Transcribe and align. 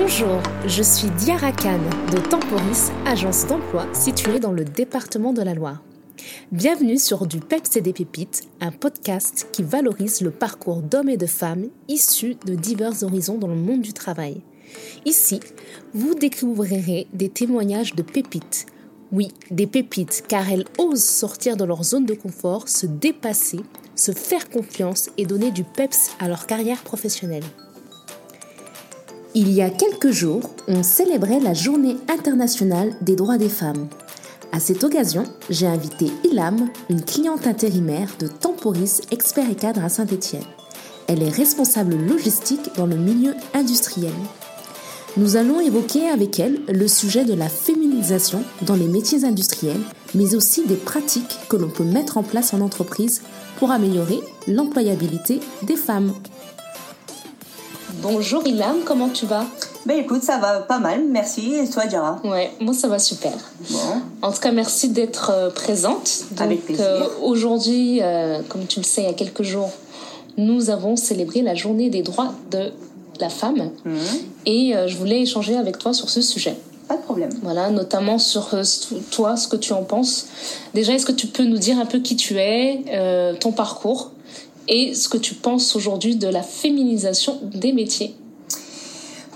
Bonjour, 0.00 0.40
je 0.64 0.82
suis 0.82 1.10
Diara 1.10 1.50
Khan 1.50 1.80
de 2.12 2.18
Temporis, 2.18 2.92
agence 3.04 3.46
d'emploi 3.46 3.84
située 3.92 4.38
dans 4.38 4.52
le 4.52 4.64
département 4.64 5.32
de 5.32 5.42
la 5.42 5.54
Loire. 5.54 5.82
Bienvenue 6.52 6.98
sur 6.98 7.26
Du 7.26 7.40
Peps 7.40 7.76
et 7.76 7.80
des 7.80 7.92
Pépites, 7.92 8.44
un 8.60 8.70
podcast 8.70 9.48
qui 9.50 9.64
valorise 9.64 10.20
le 10.20 10.30
parcours 10.30 10.82
d'hommes 10.82 11.08
et 11.08 11.16
de 11.16 11.26
femmes 11.26 11.66
issus 11.88 12.36
de 12.46 12.54
divers 12.54 13.02
horizons 13.02 13.38
dans 13.38 13.48
le 13.48 13.56
monde 13.56 13.82
du 13.82 13.92
travail. 13.92 14.40
Ici, 15.04 15.40
vous 15.94 16.14
découvrirez 16.14 17.08
des 17.12 17.28
témoignages 17.28 17.96
de 17.96 18.02
pépites. 18.02 18.66
Oui, 19.10 19.32
des 19.50 19.66
pépites, 19.66 20.22
car 20.28 20.48
elles 20.48 20.66
osent 20.78 21.02
sortir 21.02 21.56
de 21.56 21.64
leur 21.64 21.82
zone 21.82 22.06
de 22.06 22.14
confort, 22.14 22.68
se 22.68 22.86
dépasser, 22.86 23.60
se 23.96 24.12
faire 24.12 24.48
confiance 24.48 25.10
et 25.18 25.26
donner 25.26 25.50
du 25.50 25.64
peps 25.64 26.12
à 26.20 26.28
leur 26.28 26.46
carrière 26.46 26.82
professionnelle. 26.82 27.44
Il 29.40 29.52
y 29.52 29.62
a 29.62 29.70
quelques 29.70 30.10
jours, 30.10 30.50
on 30.66 30.82
célébrait 30.82 31.38
la 31.38 31.54
Journée 31.54 31.96
internationale 32.08 32.90
des 33.02 33.14
droits 33.14 33.38
des 33.38 33.48
femmes. 33.48 33.86
À 34.50 34.58
cette 34.58 34.82
occasion, 34.82 35.22
j'ai 35.48 35.68
invité 35.68 36.06
Ilham, 36.24 36.68
une 36.90 37.04
cliente 37.04 37.46
intérimaire 37.46 38.08
de 38.18 38.26
Temporis 38.26 39.00
Expert 39.12 39.48
et 39.48 39.54
Cadre 39.54 39.84
à 39.84 39.90
Saint-Étienne. 39.90 40.42
Elle 41.06 41.22
est 41.22 41.28
responsable 41.28 41.94
logistique 41.94 42.74
dans 42.76 42.86
le 42.86 42.96
milieu 42.96 43.32
industriel. 43.54 44.10
Nous 45.16 45.36
allons 45.36 45.60
évoquer 45.60 46.08
avec 46.08 46.40
elle 46.40 46.58
le 46.66 46.88
sujet 46.88 47.24
de 47.24 47.34
la 47.34 47.48
féminisation 47.48 48.42
dans 48.62 48.74
les 48.74 48.88
métiers 48.88 49.24
industriels, 49.24 49.82
mais 50.16 50.34
aussi 50.34 50.66
des 50.66 50.74
pratiques 50.74 51.38
que 51.48 51.56
l'on 51.56 51.70
peut 51.70 51.84
mettre 51.84 52.18
en 52.18 52.24
place 52.24 52.54
en 52.54 52.60
entreprise 52.60 53.22
pour 53.60 53.70
améliorer 53.70 54.18
l'employabilité 54.48 55.38
des 55.62 55.76
femmes. 55.76 56.12
Bonjour 58.00 58.46
Ilham, 58.46 58.76
comment 58.84 59.08
tu 59.08 59.26
vas? 59.26 59.44
Ben 59.84 59.98
écoute, 59.98 60.22
ça 60.22 60.38
va 60.38 60.60
pas 60.60 60.78
mal, 60.78 61.02
merci. 61.08 61.54
Et 61.54 61.68
toi, 61.68 61.86
Diara 61.86 62.20
Ouais, 62.22 62.52
moi 62.60 62.72
ça 62.72 62.86
va 62.86 63.00
super. 63.00 63.32
Bon. 63.70 63.78
En 64.22 64.30
tout 64.30 64.38
cas, 64.38 64.52
merci 64.52 64.90
d'être 64.90 65.32
euh, 65.34 65.50
présente. 65.50 66.24
Avec 66.38 66.64
plaisir. 66.64 66.84
Euh, 66.86 67.08
aujourd'hui, 67.22 67.98
euh, 68.00 68.40
comme 68.48 68.66
tu 68.66 68.78
le 68.78 68.84
sais, 68.84 69.02
il 69.02 69.06
y 69.06 69.10
a 69.10 69.14
quelques 69.14 69.42
jours, 69.42 69.70
nous 70.36 70.70
avons 70.70 70.94
célébré 70.94 71.42
la 71.42 71.56
journée 71.56 71.90
des 71.90 72.02
droits 72.02 72.34
de 72.52 72.70
la 73.18 73.30
femme. 73.30 73.70
Mhm. 73.84 73.98
Et 74.46 74.74
je 74.86 74.96
voulais 74.96 75.22
échanger 75.22 75.56
avec 75.56 75.78
toi 75.78 75.92
sur 75.92 76.08
ce 76.08 76.20
sujet. 76.20 76.56
Pas 76.86 76.96
de 76.96 77.02
problème. 77.02 77.30
Voilà, 77.42 77.70
notamment 77.70 78.18
sur 78.18 78.54
toi, 79.10 79.36
ce 79.36 79.48
que 79.48 79.56
tu 79.56 79.72
en 79.72 79.82
penses. 79.82 80.26
Déjà, 80.72 80.92
est-ce 80.92 81.04
que 81.04 81.12
tu 81.12 81.26
peux 81.26 81.44
nous 81.44 81.58
dire 81.58 81.78
un 81.78 81.86
peu 81.86 81.98
qui 81.98 82.14
tu 82.14 82.38
es, 82.38 83.34
ton 83.40 83.50
parcours? 83.50 84.12
Et 84.68 84.94
ce 84.94 85.08
que 85.08 85.18
tu 85.18 85.34
penses 85.34 85.74
aujourd'hui 85.76 86.16
de 86.16 86.28
la 86.28 86.42
féminisation 86.42 87.40
des 87.42 87.72
métiers. 87.72 88.14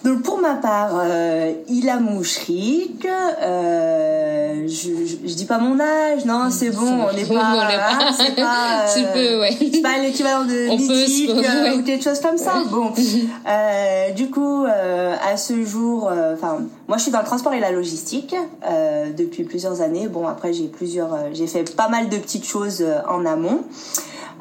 Donc 0.05 0.23
pour 0.23 0.39
ma 0.39 0.55
part, 0.55 1.01
euh, 1.01 1.53
Ila 1.69 2.01
Mouchrik, 2.01 3.07
euh, 3.07 4.67
je, 4.67 5.29
je, 5.29 5.35
dis 5.35 5.45
pas 5.45 5.59
mon 5.59 5.79
âge, 5.79 6.25
non 6.25 6.49
c'est 6.51 6.71
bon, 6.75 7.07
on 7.09 7.13
n'est 7.15 7.25
pas, 7.27 7.53
hein, 7.53 8.13
c'est 8.17 8.35
pas, 8.35 8.85
euh, 9.17 9.41
ouais. 9.41 9.57
pas 9.81 9.99
l'équivalent 9.99 10.45
de 10.45 10.71
mythique 10.71 11.31
euh, 11.31 11.77
ou 11.77 11.83
quelque 11.85 12.03
chose 12.03 12.19
comme 12.19 12.37
ça. 12.37 12.65
Bon, 12.69 12.93
euh, 13.49 14.11
du 14.11 14.29
coup, 14.29 14.65
euh, 14.65 15.15
à 15.25 15.37
ce 15.37 15.65
jour, 15.65 16.11
enfin, 16.35 16.63
moi 16.93 16.99
je 16.99 17.05
suis 17.05 17.13
dans 17.13 17.21
le 17.21 17.25
transport 17.25 17.55
et 17.55 17.61
la 17.61 17.73
logistique 17.73 18.37
depuis 19.17 19.45
plusieurs 19.45 19.81
années. 19.81 20.09
Bon 20.09 20.29
après 20.29 20.53
j'ai 20.53 20.69
plusieurs, 20.69 21.33
j'ai 21.33 21.47
fait 21.47 21.75
pas 21.75 21.89
mal 21.89 22.11
de 22.11 22.19
petites 22.19 22.45
choses 22.45 22.85
en 23.09 23.25
amont. 23.25 23.65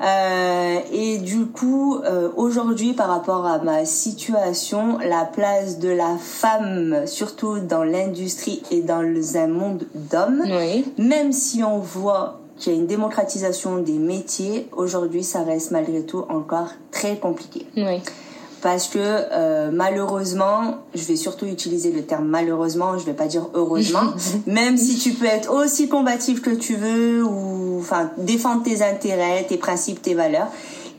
Euh, 0.01 0.79
et 0.91 1.19
du 1.19 1.45
coup, 1.45 1.97
euh, 1.97 2.29
aujourd'hui, 2.35 2.93
par 2.93 3.07
rapport 3.07 3.45
à 3.45 3.59
ma 3.59 3.85
situation, 3.85 4.97
la 4.97 5.25
place 5.25 5.79
de 5.79 5.89
la 5.89 6.17
femme, 6.19 7.03
surtout 7.05 7.59
dans 7.59 7.83
l'industrie 7.83 8.63
et 8.71 8.81
dans 8.81 9.03
un 9.35 9.47
monde 9.47 9.85
d'hommes, 9.93 10.43
même 10.97 11.31
si 11.31 11.63
on 11.63 11.77
voit 11.77 12.39
qu'il 12.57 12.73
y 12.73 12.75
a 12.75 12.79
une 12.79 12.87
démocratisation 12.87 13.77
des 13.77 13.97
métiers, 13.99 14.67
aujourd'hui, 14.71 15.23
ça 15.23 15.43
reste 15.43 15.71
malgré 15.71 16.03
tout 16.03 16.25
encore 16.29 16.69
très 16.91 17.17
compliqué. 17.17 17.65
Oui 17.77 18.01
parce 18.61 18.87
que 18.87 18.99
euh, 18.99 19.69
malheureusement, 19.71 20.79
je 20.93 21.03
vais 21.03 21.15
surtout 21.15 21.45
utiliser 21.45 21.91
le 21.91 22.03
terme 22.03 22.27
malheureusement, 22.27 22.97
je 22.97 23.05
vais 23.05 23.13
pas 23.13 23.27
dire 23.27 23.47
heureusement, 23.53 24.13
même 24.47 24.77
si 24.77 24.97
tu 24.97 25.13
peux 25.13 25.25
être 25.25 25.51
aussi 25.51 25.87
combatif 25.89 26.41
que 26.41 26.51
tu 26.51 26.75
veux 26.75 27.23
ou 27.23 27.79
enfin 27.79 28.11
défendre 28.17 28.63
tes 28.63 28.83
intérêts, 28.83 29.45
tes 29.47 29.57
principes, 29.57 30.01
tes 30.01 30.13
valeurs, 30.13 30.47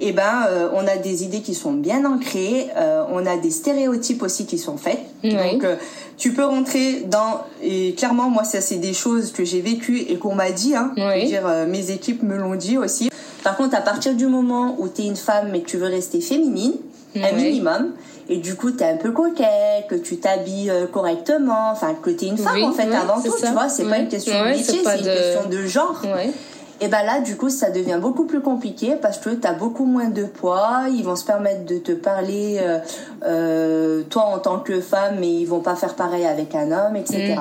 eh 0.00 0.12
ben 0.12 0.46
euh, 0.48 0.68
on 0.74 0.86
a 0.86 0.96
des 0.96 1.22
idées 1.22 1.42
qui 1.42 1.54
sont 1.54 1.72
bien 1.72 2.04
ancrées, 2.04 2.68
euh, 2.76 3.04
on 3.12 3.24
a 3.24 3.36
des 3.36 3.50
stéréotypes 3.50 4.22
aussi 4.22 4.46
qui 4.46 4.58
sont 4.58 4.76
faits. 4.76 4.98
Donc 5.22 5.62
euh, 5.62 5.76
tu 6.18 6.32
peux 6.32 6.44
rentrer 6.44 7.00
dans 7.02 7.40
et 7.62 7.94
clairement 7.94 8.28
moi 8.28 8.44
ça 8.44 8.60
c'est 8.60 8.76
des 8.76 8.92
choses 8.92 9.32
que 9.32 9.44
j'ai 9.44 9.60
vécues 9.60 9.98
et 9.98 10.18
qu'on 10.18 10.34
m'a 10.34 10.50
dit 10.50 10.74
hein, 10.74 10.92
dire 11.24 11.46
euh, 11.46 11.66
mes 11.66 11.90
équipes 11.90 12.22
me 12.22 12.36
l'ont 12.36 12.56
dit 12.56 12.76
aussi. 12.76 13.10
Par 13.44 13.56
contre 13.56 13.76
à 13.76 13.80
partir 13.80 14.14
du 14.14 14.26
moment 14.26 14.76
où 14.78 14.88
tu 14.88 15.02
es 15.02 15.06
une 15.06 15.16
femme 15.16 15.50
mais 15.52 15.60
que 15.60 15.68
tu 15.68 15.76
veux 15.76 15.86
rester 15.86 16.20
féminine, 16.20 16.74
un 17.16 17.32
minimum. 17.32 17.92
Et 18.28 18.36
du 18.38 18.54
coup, 18.54 18.70
t'es 18.70 18.84
un 18.84 18.96
peu 18.96 19.10
coquette, 19.10 19.88
que 19.88 19.96
tu 19.96 20.16
t'habilles 20.18 20.70
euh, 20.70 20.86
correctement, 20.86 21.70
enfin, 21.72 21.94
que 22.00 22.10
t'es 22.10 22.26
une 22.26 22.38
femme 22.38 22.62
en 22.62 22.72
fait 22.72 22.92
avant 22.94 23.20
tout, 23.20 23.34
tu 23.38 23.52
vois, 23.52 23.68
c'est 23.68 23.84
pas 23.84 23.98
une 23.98 24.08
question 24.08 24.38
de 24.38 24.48
métier, 24.48 24.80
c'est 24.84 24.98
une 24.98 25.04
question 25.04 25.48
de 25.48 25.66
genre. 25.66 26.02
Et 26.82 26.88
ben 26.88 27.04
là, 27.04 27.20
du 27.20 27.36
coup, 27.36 27.48
ça 27.48 27.70
devient 27.70 27.98
beaucoup 28.00 28.24
plus 28.24 28.40
compliqué 28.40 28.96
parce 29.00 29.18
que 29.18 29.30
t'as 29.30 29.52
beaucoup 29.52 29.84
moins 29.84 30.08
de 30.08 30.24
poids, 30.24 30.86
ils 30.90 31.04
vont 31.04 31.14
se 31.14 31.24
permettre 31.24 31.64
de 31.64 31.78
te 31.78 31.92
parler, 31.92 32.58
euh, 32.60 32.78
euh, 33.24 34.02
toi 34.10 34.24
en 34.24 34.38
tant 34.40 34.58
que 34.58 34.80
femme, 34.80 35.18
mais 35.20 35.30
ils 35.32 35.44
vont 35.44 35.60
pas 35.60 35.76
faire 35.76 35.94
pareil 35.94 36.26
avec 36.26 36.56
un 36.56 36.72
homme, 36.72 36.96
etc. 36.96 37.36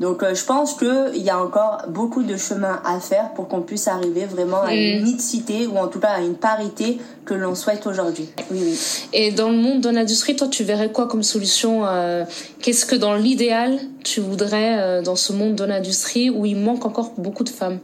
Donc 0.00 0.22
euh, 0.22 0.34
je 0.34 0.44
pense 0.44 0.74
qu'il 0.74 1.22
y 1.22 1.30
a 1.30 1.40
encore 1.40 1.84
beaucoup 1.88 2.22
de 2.22 2.36
chemin 2.36 2.80
à 2.84 2.98
faire 2.98 3.30
pour 3.34 3.48
qu'on 3.48 3.62
puisse 3.62 3.86
arriver 3.86 4.26
vraiment 4.26 4.62
à 4.62 4.74
une 4.74 5.00
mm. 5.00 5.04
mixité 5.04 5.66
ou 5.66 5.76
en 5.78 5.86
tout 5.86 6.00
cas 6.00 6.10
à 6.10 6.20
une 6.20 6.34
parité 6.34 6.98
que 7.24 7.34
l'on 7.34 7.54
souhaite 7.54 7.86
aujourd'hui. 7.86 8.28
Oui, 8.50 8.78
Et 9.12 9.30
dans 9.30 9.50
le 9.50 9.56
monde 9.56 9.80
de 9.80 9.90
l'industrie, 9.90 10.34
toi 10.34 10.48
tu 10.48 10.64
verrais 10.64 10.90
quoi 10.90 11.06
comme 11.06 11.22
solution 11.22 11.86
euh, 11.86 12.24
Qu'est-ce 12.60 12.86
que 12.86 12.96
dans 12.96 13.14
l'idéal 13.14 13.78
tu 14.02 14.20
voudrais 14.20 14.78
euh, 14.78 15.02
dans 15.02 15.16
ce 15.16 15.32
monde 15.32 15.54
de 15.54 15.64
l'industrie 15.64 16.28
où 16.30 16.44
il 16.44 16.56
manque 16.56 16.84
encore 16.84 17.12
beaucoup 17.16 17.44
de 17.44 17.50
femmes? 17.50 17.78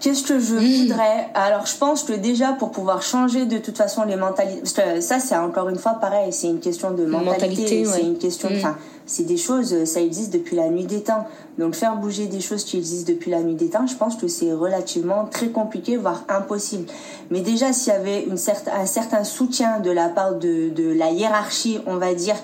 Qu'est-ce 0.00 0.24
que 0.24 0.38
je 0.40 0.54
mm. 0.54 0.82
voudrais? 0.82 1.28
Alors, 1.34 1.64
je 1.66 1.76
pense 1.76 2.02
que 2.02 2.12
déjà, 2.12 2.52
pour 2.52 2.72
pouvoir 2.72 3.02
changer 3.02 3.46
de 3.46 3.58
toute 3.58 3.78
façon 3.78 4.02
les 4.04 4.16
mentalités, 4.16 4.60
parce 4.60 4.72
que 4.72 5.00
ça, 5.00 5.20
c'est 5.20 5.36
encore 5.36 5.68
une 5.68 5.78
fois 5.78 5.92
pareil, 5.94 6.32
c'est 6.32 6.48
une 6.48 6.58
question 6.58 6.90
de 6.90 7.04
mentalité, 7.04 7.84
c'est 7.84 8.02
une 8.02 8.18
question, 8.18 8.50
mm. 8.50 8.56
enfin, 8.56 8.76
c'est 9.06 9.24
des 9.24 9.36
choses, 9.36 9.84
ça 9.84 10.00
existe 10.00 10.32
depuis 10.32 10.56
la 10.56 10.68
nuit 10.68 10.84
des 10.84 11.02
temps. 11.02 11.26
Donc, 11.58 11.74
faire 11.74 11.96
bouger 11.96 12.26
des 12.26 12.40
choses 12.40 12.64
qui 12.64 12.78
existent 12.78 13.12
depuis 13.12 13.30
la 13.30 13.40
nuit 13.40 13.54
des 13.54 13.68
temps, 13.68 13.86
je 13.86 13.96
pense 13.96 14.16
que 14.16 14.28
c'est 14.28 14.52
relativement 14.52 15.26
très 15.26 15.48
compliqué, 15.48 15.96
voire 15.96 16.24
impossible. 16.28 16.86
Mais 17.30 17.40
déjà, 17.40 17.72
s'il 17.72 17.92
y 17.92 17.96
avait 17.96 18.22
une 18.24 18.38
un 18.72 18.86
certain 18.86 19.24
soutien 19.24 19.80
de 19.80 19.90
la 19.90 20.08
part 20.08 20.34
de, 20.36 20.70
de 20.70 20.92
la 20.92 21.10
hiérarchie, 21.10 21.80
on 21.86 21.96
va 21.96 22.14
dire, 22.14 22.36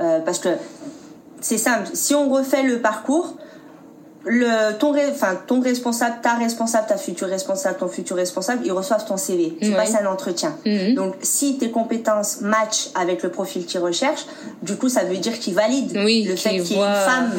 euh, 0.00 0.20
parce 0.20 0.38
que 0.38 0.50
c'est 1.40 1.58
simple, 1.58 1.88
si 1.92 2.14
on 2.14 2.28
refait 2.28 2.62
le 2.62 2.80
parcours, 2.80 3.36
le 4.26 4.76
ton 4.78 4.94
enfin 5.10 5.38
ton 5.46 5.60
responsable 5.60 6.16
ta 6.22 6.34
responsable 6.34 6.86
ta 6.88 6.96
future 6.96 7.28
responsable 7.28 7.78
ton 7.78 7.88
futur 7.88 8.16
responsable 8.16 8.62
ils 8.64 8.72
reçoivent 8.72 9.06
ton 9.06 9.16
CV 9.16 9.56
tu 9.60 9.70
passes 9.72 9.94
un 9.94 10.06
entretien 10.06 10.56
mhm. 10.66 10.94
donc 10.94 11.14
si 11.22 11.58
tes 11.58 11.70
compétences 11.70 12.40
matchent 12.40 12.88
avec 12.94 13.22
le 13.22 13.30
profil 13.30 13.66
qu'ils 13.66 13.80
recherchent 13.80 14.26
du 14.62 14.76
coup 14.76 14.88
ça 14.88 15.04
veut 15.04 15.16
dire 15.16 15.38
qu'ils 15.38 15.54
valident 15.54 15.94
le 15.94 16.36
fait 16.36 16.58
qu'il 16.58 16.76
y 16.76 16.80
ait 16.80 16.82
une 16.82 16.94
femme 16.94 17.30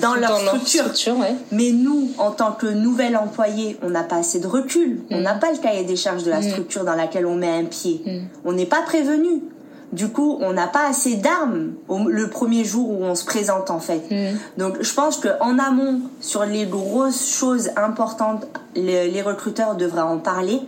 dans 0.00 0.14
leur 0.14 0.38
structure, 0.38 1.16
mais 1.52 1.70
nous 1.70 2.10
en 2.18 2.30
tant 2.30 2.52
que 2.52 2.66
nouvel 2.66 3.16
employé 3.16 3.76
on 3.82 3.90
n'a 3.90 4.02
pas 4.02 4.16
assez 4.16 4.40
de 4.40 4.46
recul. 4.46 5.00
On 5.10 5.18
mhm. 5.18 5.22
n'a 5.22 5.34
pas 5.34 5.52
le 5.52 5.58
cahier 5.58 5.84
des 5.84 5.96
charges 5.96 6.24
de 6.24 6.30
la 6.30 6.40
mhm. 6.40 6.50
structure 6.50 6.84
dans 6.84 6.94
laquelle 6.94 7.26
on 7.26 7.36
met 7.36 7.50
un 7.50 7.64
pied. 7.64 8.02
On 8.44 8.52
n'est 8.52 8.66
pas 8.66 8.82
prévenu 8.82 9.42
du 9.92 10.08
coup, 10.08 10.38
on 10.40 10.52
n'a 10.52 10.66
pas 10.66 10.88
assez 10.88 11.16
d'armes 11.16 11.72
le 11.88 12.28
premier 12.28 12.64
jour 12.64 12.90
où 12.90 13.04
on 13.04 13.14
se 13.14 13.24
présente 13.24 13.70
en 13.70 13.80
fait. 13.80 14.02
Mm. 14.10 14.38
Donc, 14.58 14.76
je 14.80 14.94
pense 14.94 15.16
que 15.16 15.28
en 15.40 15.58
amont, 15.58 16.00
sur 16.20 16.44
les 16.44 16.66
grosses 16.66 17.28
choses 17.28 17.70
importantes, 17.76 18.46
les 18.74 19.22
recruteurs 19.22 19.74
devraient 19.74 20.00
en 20.00 20.18
parler 20.18 20.60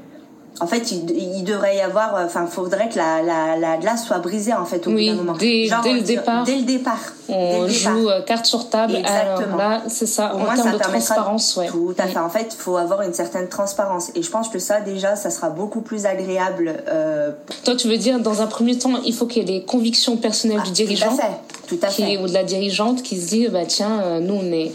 en 0.61 0.67
fait, 0.67 0.93
il, 0.93 1.45
devrait 1.45 1.77
y 1.77 1.81
avoir, 1.81 2.15
euh, 2.15 2.27
enfin, 2.27 2.47
faudrait 2.47 2.89
que 2.89 2.97
la, 2.97 3.23
la, 3.23 3.57
la, 3.57 3.79
glace 3.79 4.07
soit 4.07 4.19
brisée 4.19 4.53
en 4.53 4.65
fait 4.65 4.87
au 4.87 4.91
oui, 4.91 5.11
bout 5.11 5.17
moment. 5.17 5.33
Dès, 5.33 5.69
dès 5.83 5.93
le 5.95 6.03
départ. 6.03 6.45
Dès 6.45 6.57
le 6.57 6.63
départ. 6.63 7.01
On 7.29 7.67
joue 7.67 8.09
euh, 8.09 8.21
carte 8.23 8.47
sur 8.47 8.69
table. 8.69 8.95
Exactement. 8.95 9.57
là, 9.57 9.83
c'est 9.89 10.07
ça. 10.07 10.35
en 10.35 10.55
termes 10.55 10.73
de 10.73 10.79
transparence, 10.79 11.57
ouais. 11.57 11.69
Tout 11.69 11.95
à 11.99 12.07
fait. 12.07 12.19
En 12.19 12.29
fait, 12.29 12.55
il 12.55 12.61
faut 12.61 12.77
avoir 12.77 13.03
une 13.03 13.15
certaine 13.15 13.49
transparence. 13.49 14.13
Et 14.15 14.23
je 14.23 14.31
pense 14.31 14.49
que 14.49 14.59
ça, 14.59 14.81
déjà, 14.81 15.17
ça 15.17 15.31
sera 15.31 15.51
beaucoup 15.51 15.81
plus 15.81 16.07
agréable. 16.07 16.75
Euh... 16.89 17.33
Toi, 17.65 17.75
tu 17.75 17.89
veux 17.89 17.99
dire, 17.99 18.21
dans 18.21 18.43
un 18.43 18.47
premier 18.47 18.77
temps, 18.77 19.01
il 19.05 19.15
faut 19.15 19.27
qu'il 19.27 19.49
y 19.49 19.53
ait 19.53 19.61
des 19.61 19.65
convictions 19.65 20.17
personnelles 20.17 20.61
ah, 20.61 20.67
du 20.67 20.73
dirigeant. 20.73 21.17
Tout 21.17 21.23
à 21.23 21.25
fait. 21.25 21.77
Tout 21.77 21.79
à 21.83 21.89
fait. 21.89 22.19
ou 22.19 22.29
de 22.29 22.35
la 22.35 22.45
dirigeante 22.45 23.03
qui 23.03 23.19
se 23.21 23.29
dit, 23.29 23.49
bah 23.49 23.65
tiens, 23.67 24.21
nous, 24.21 24.35
on 24.35 24.53
est, 24.53 24.73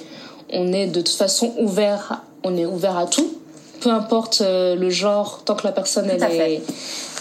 on 0.51 0.73
est 0.73 0.87
de 0.87 1.01
toute 1.01 1.15
façon 1.15 1.53
ouvert, 1.59 2.23
on 2.43 2.57
est 2.57 2.65
ouvert 2.65 2.97
à 2.97 3.05
tout 3.05 3.29
peu 3.79 3.89
importe 3.89 4.41
euh, 4.41 4.75
le 4.75 4.89
genre, 4.89 5.41
tant 5.45 5.55
que 5.55 5.65
la 5.65 5.71
personne 5.71 6.09
elle, 6.09 6.23
est, 6.23 6.61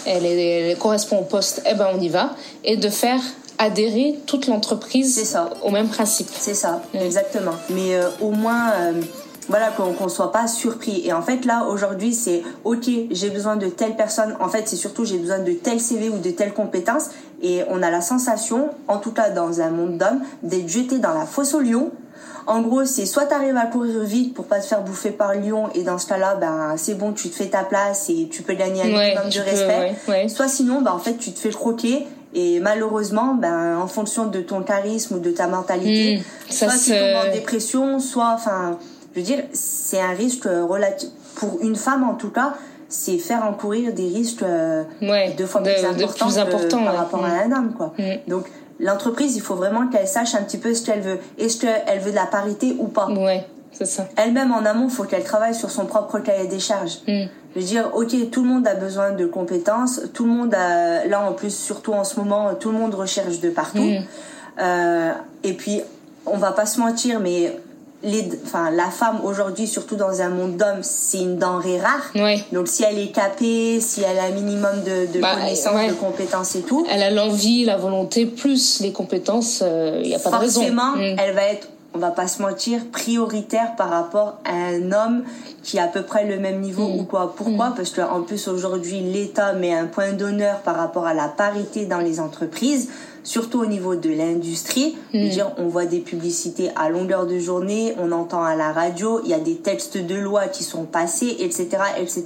elle, 0.06 0.24
est, 0.24 0.78
correspond 0.78 1.18
au 1.18 1.24
poste, 1.24 1.62
eh 1.70 1.74
ben 1.74 1.88
on 1.94 2.00
y 2.00 2.08
va. 2.08 2.30
Et 2.64 2.76
de 2.76 2.88
faire 2.88 3.20
adhérer 3.58 4.18
toute 4.26 4.46
l'entreprise 4.46 5.36
au 5.62 5.70
même 5.70 5.88
principe. 5.88 6.28
C'est 6.30 6.54
ça, 6.54 6.82
exactement. 6.94 7.54
Mais 7.70 7.94
euh, 7.94 8.08
au 8.20 8.30
moins, 8.30 8.70
euh, 8.72 9.00
voilà, 9.48 9.70
qu'on 9.70 10.04
ne 10.04 10.10
soit 10.10 10.32
pas 10.32 10.46
surpris. 10.48 11.02
Et 11.04 11.12
en 11.12 11.22
fait, 11.22 11.44
là, 11.44 11.64
aujourd'hui, 11.64 12.14
c'est 12.14 12.42
OK, 12.64 12.88
j'ai 13.10 13.30
besoin 13.30 13.56
de 13.56 13.68
telle 13.68 13.96
personne. 13.96 14.36
En 14.40 14.48
fait, 14.48 14.68
c'est 14.68 14.76
surtout 14.76 15.04
j'ai 15.04 15.18
besoin 15.18 15.38
de 15.38 15.52
tel 15.52 15.80
CV 15.80 16.08
ou 16.08 16.18
de 16.18 16.30
telle 16.30 16.52
compétence. 16.52 17.10
Et 17.42 17.62
on 17.68 17.82
a 17.82 17.90
la 17.90 18.00
sensation, 18.00 18.70
en 18.88 18.98
tout 18.98 19.12
cas 19.12 19.30
dans 19.30 19.60
un 19.60 19.70
monde 19.70 19.98
d'hommes, 19.98 20.20
d'être 20.42 20.68
jeté 20.68 20.98
dans 20.98 21.14
la 21.14 21.26
fosse 21.26 21.54
au 21.54 21.60
lion. 21.60 21.90
En 22.46 22.60
gros, 22.60 22.84
c'est 22.84 23.06
soit 23.06 23.26
tu 23.26 23.34
arrives 23.34 23.56
à 23.56 23.66
courir 23.66 24.00
vite 24.00 24.34
pour 24.34 24.46
pas 24.46 24.60
te 24.60 24.66
faire 24.66 24.82
bouffer 24.82 25.10
par 25.10 25.34
lion 25.34 25.68
et 25.74 25.82
dans 25.82 25.98
ce 25.98 26.06
cas-là, 26.06 26.36
ben 26.36 26.74
c'est 26.76 26.94
bon, 26.94 27.12
tu 27.12 27.28
te 27.28 27.34
fais 27.34 27.46
ta 27.46 27.64
place 27.64 28.08
et 28.08 28.28
tu 28.30 28.42
peux 28.42 28.54
gagner 28.54 28.82
un 28.82 28.86
minimum 28.86 29.28
de 29.28 29.40
respect. 29.40 30.28
Soit 30.28 30.48
sinon, 30.48 30.80
ben 30.80 30.92
en 30.92 30.98
fait, 30.98 31.16
tu 31.16 31.32
te 31.32 31.38
fais 31.38 31.50
croquer 31.50 32.06
et 32.36 32.60
malheureusement, 32.60 33.34
ben, 33.34 33.78
en 33.78 33.86
fonction 33.86 34.26
de 34.26 34.40
ton 34.40 34.62
charisme 34.62 35.16
ou 35.16 35.18
de 35.20 35.30
ta 35.30 35.46
mentalité, 35.46 36.18
hmm. 36.18 36.52
soit 36.52 36.68
tu 36.68 36.90
tombes 36.90 37.26
en 37.26 37.32
dépression, 37.32 37.98
soit, 37.98 38.32
enfin, 38.34 38.78
je 39.14 39.20
veux 39.20 39.24
dire, 39.24 39.44
c'est 39.52 40.00
un 40.00 40.12
risque 40.12 40.44
relatif, 40.44 41.08
pour 41.36 41.58
une 41.62 41.76
femme 41.76 42.04
en 42.04 42.14
tout 42.14 42.28
cas, 42.28 42.54
c'est 42.90 43.16
faire 43.16 43.42
encourir 43.42 43.94
des 43.94 44.08
risques 44.08 44.42
euh, 44.42 44.84
deux 45.36 45.46
fois 45.46 45.62
plus, 45.62 45.84
importants 46.38 46.84
par 46.84 46.96
rapport 46.96 47.24
à 47.24 47.28
hmm. 47.28 47.52
un 47.52 47.56
homme, 47.56 47.74
quoi. 47.74 47.94
Hmm. 47.98 48.28
Donc, 48.28 48.44
l'entreprise, 48.80 49.36
il 49.36 49.42
faut 49.42 49.54
vraiment 49.54 49.88
qu'elle 49.88 50.08
sache 50.08 50.34
un 50.34 50.42
petit 50.42 50.58
peu 50.58 50.74
ce 50.74 50.84
qu'elle 50.84 51.00
veut. 51.00 51.18
Est-ce 51.38 51.60
qu'elle 51.60 52.00
veut 52.00 52.10
de 52.10 52.16
la 52.16 52.26
parité 52.26 52.76
ou 52.78 52.88
pas? 52.88 53.08
Ouais, 53.08 53.46
c'est 53.72 53.86
ça. 53.86 54.06
Elle-même, 54.16 54.52
en 54.52 54.64
amont, 54.64 54.88
il 54.88 54.94
faut 54.94 55.04
qu'elle 55.04 55.24
travaille 55.24 55.54
sur 55.54 55.70
son 55.70 55.86
propre 55.86 56.18
cahier 56.18 56.46
des 56.46 56.60
charges. 56.60 56.98
Je 57.06 57.60
veux 57.60 57.66
dire, 57.66 57.90
ok, 57.94 58.30
tout 58.30 58.42
le 58.42 58.48
monde 58.48 58.66
a 58.66 58.74
besoin 58.74 59.12
de 59.12 59.24
compétences, 59.26 60.02
tout 60.12 60.24
le 60.24 60.30
monde 60.30 60.54
a, 60.54 61.06
là 61.06 61.22
en 61.22 61.32
plus, 61.32 61.54
surtout 61.54 61.94
en 61.94 62.04
ce 62.04 62.20
moment, 62.20 62.54
tout 62.54 62.70
le 62.70 62.78
monde 62.78 62.94
recherche 62.94 63.40
de 63.40 63.48
partout. 63.48 63.78
Mm. 63.78 64.04
Euh, 64.58 65.12
et 65.42 65.54
puis, 65.54 65.80
on 66.26 66.36
va 66.36 66.52
pas 66.52 66.66
se 66.66 66.80
mentir, 66.80 67.20
mais 67.20 67.58
les, 68.02 68.28
enfin, 68.44 68.70
la 68.70 68.90
femme 68.90 69.20
aujourd'hui, 69.24 69.66
surtout 69.66 69.96
dans 69.96 70.20
un 70.20 70.28
monde 70.28 70.56
d'hommes, 70.56 70.82
c'est 70.82 71.18
une 71.18 71.38
denrée 71.38 71.80
rare. 71.80 72.12
Donc 72.52 72.68
si 72.68 72.82
elle 72.82 72.98
est 72.98 73.12
capée, 73.12 73.80
si 73.80 74.02
elle 74.02 74.18
a 74.18 74.24
un 74.24 74.30
minimum 74.30 74.82
de, 74.84 75.12
de 75.12 75.20
bah, 75.20 75.34
connaissances, 75.34 75.88
de 75.88 75.94
compétences 75.94 76.56
et 76.56 76.62
tout. 76.62 76.86
Elle 76.90 77.02
a 77.02 77.10
l'envie, 77.10 77.64
la 77.64 77.76
volonté, 77.76 78.26
plus 78.26 78.80
les 78.80 78.92
compétences, 78.92 79.60
il 79.60 79.66
euh, 79.66 80.02
n'y 80.02 80.14
a 80.14 80.18
pas 80.18 80.30
de 80.30 80.36
raison. 80.36 80.60
Forcément, 80.60 80.96
mm. 80.96 81.16
elle 81.18 81.34
va 81.34 81.44
être 81.44 81.68
on 81.94 81.98
va 81.98 82.10
pas 82.10 82.28
se 82.28 82.42
mentir, 82.42 82.82
prioritaire 82.92 83.74
par 83.74 83.88
rapport 83.88 84.38
à 84.44 84.52
un 84.52 84.92
homme 84.92 85.24
qui 85.62 85.78
a 85.78 85.84
à 85.84 85.88
peu 85.88 86.02
près 86.02 86.26
le 86.26 86.38
même 86.38 86.60
niveau 86.60 86.86
mm. 86.86 87.00
ou 87.00 87.04
quoi. 87.04 87.34
Pourquoi? 87.34 87.70
Mm. 87.70 87.74
Parce 87.74 87.90
qu'en 87.90 88.20
plus 88.20 88.48
aujourd'hui 88.48 89.00
l'État 89.00 89.54
met 89.54 89.72
un 89.72 89.86
point 89.86 90.12
d'honneur 90.12 90.60
par 90.60 90.76
rapport 90.76 91.06
à 91.06 91.14
la 91.14 91.28
parité 91.28 91.86
dans 91.86 92.00
les 92.00 92.20
entreprises, 92.20 92.90
surtout 93.26 93.60
au 93.60 93.66
niveau 93.66 93.96
de 93.96 94.08
l'industrie. 94.10 94.96
Mm. 95.12 95.28
dire, 95.28 95.50
on 95.58 95.66
voit 95.66 95.84
des 95.84 95.98
publicités 95.98 96.70
à 96.76 96.88
longueur 96.88 97.26
de 97.26 97.38
journée, 97.38 97.94
on 97.98 98.12
entend 98.12 98.42
à 98.42 98.54
la 98.54 98.72
radio, 98.72 99.20
il 99.24 99.30
y 99.30 99.34
a 99.34 99.38
des 99.38 99.56
textes 99.56 99.98
de 99.98 100.14
loi 100.14 100.46
qui 100.46 100.64
sont 100.64 100.84
passés, 100.84 101.36
etc., 101.40 101.68
etc. 101.98 102.24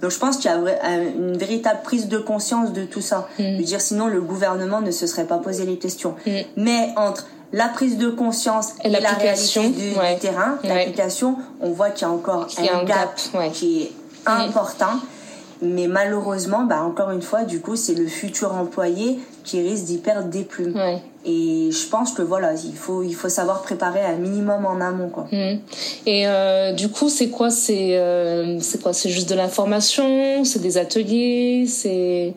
Donc 0.00 0.12
je 0.12 0.18
pense 0.18 0.36
qu'il 0.38 0.50
y 0.50 0.54
a 0.54 0.94
une 0.94 1.36
véritable 1.36 1.80
prise 1.82 2.08
de 2.08 2.18
conscience 2.18 2.72
de 2.72 2.84
tout 2.84 3.00
ça. 3.00 3.28
Je 3.38 3.62
dire, 3.62 3.80
sinon 3.80 4.06
le 4.06 4.20
gouvernement 4.20 4.80
ne 4.80 4.92
se 4.92 5.06
serait 5.06 5.26
pas 5.26 5.38
posé 5.38 5.66
les 5.66 5.78
questions. 5.78 6.14
Mais 6.56 6.90
entre 6.96 7.26
la 7.52 7.68
prise 7.68 7.96
de 7.96 8.08
conscience 8.08 8.74
et, 8.84 8.88
la 8.88 9.10
réalité 9.10 9.68
du, 9.70 9.94
terrain, 10.20 10.58
l'application, 10.62 11.36
on 11.60 11.70
voit 11.70 11.90
qu'il 11.90 12.06
y 12.06 12.10
a 12.10 12.12
encore 12.12 12.46
un, 12.58 12.84
gap, 12.84 13.20
qui 13.52 13.82
est 13.82 13.92
important. 14.26 15.00
Mais 15.62 15.86
malheureusement, 15.86 16.64
bah, 16.64 16.82
encore 16.82 17.10
une 17.10 17.22
fois, 17.22 17.44
du 17.44 17.60
coup, 17.60 17.76
c'est 17.76 17.94
le 17.94 18.06
futur 18.06 18.54
employé 18.54 19.18
qui 19.44 19.60
risque 19.60 19.84
d'y 19.84 19.98
perdre 19.98 20.28
des 20.28 20.42
plumes. 20.42 20.78
Et 21.24 21.70
je 21.72 21.88
pense 21.88 22.12
que 22.12 22.22
voilà, 22.22 22.52
il 22.54 22.76
faut, 22.76 23.02
il 23.02 23.14
faut 23.14 23.28
savoir 23.28 23.62
préparer 23.62 24.00
un 24.00 24.16
minimum 24.16 24.64
en 24.64 24.80
amont. 24.80 25.08
Quoi. 25.08 25.26
Mmh. 25.32 25.58
Et 26.06 26.28
euh, 26.28 26.72
du 26.72 26.88
coup, 26.88 27.08
c'est 27.08 27.30
quoi? 27.30 27.50
C'est 27.50 27.98
euh, 27.98 28.60
c'est 28.60 28.80
quoi? 28.80 28.92
C'est 28.92 29.10
juste 29.10 29.28
de 29.28 29.34
l'information? 29.34 30.44
C'est 30.44 30.60
des 30.60 30.78
ateliers? 30.78 31.66
C'est 31.66 32.34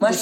moi, 0.00 0.10
je 0.12 0.18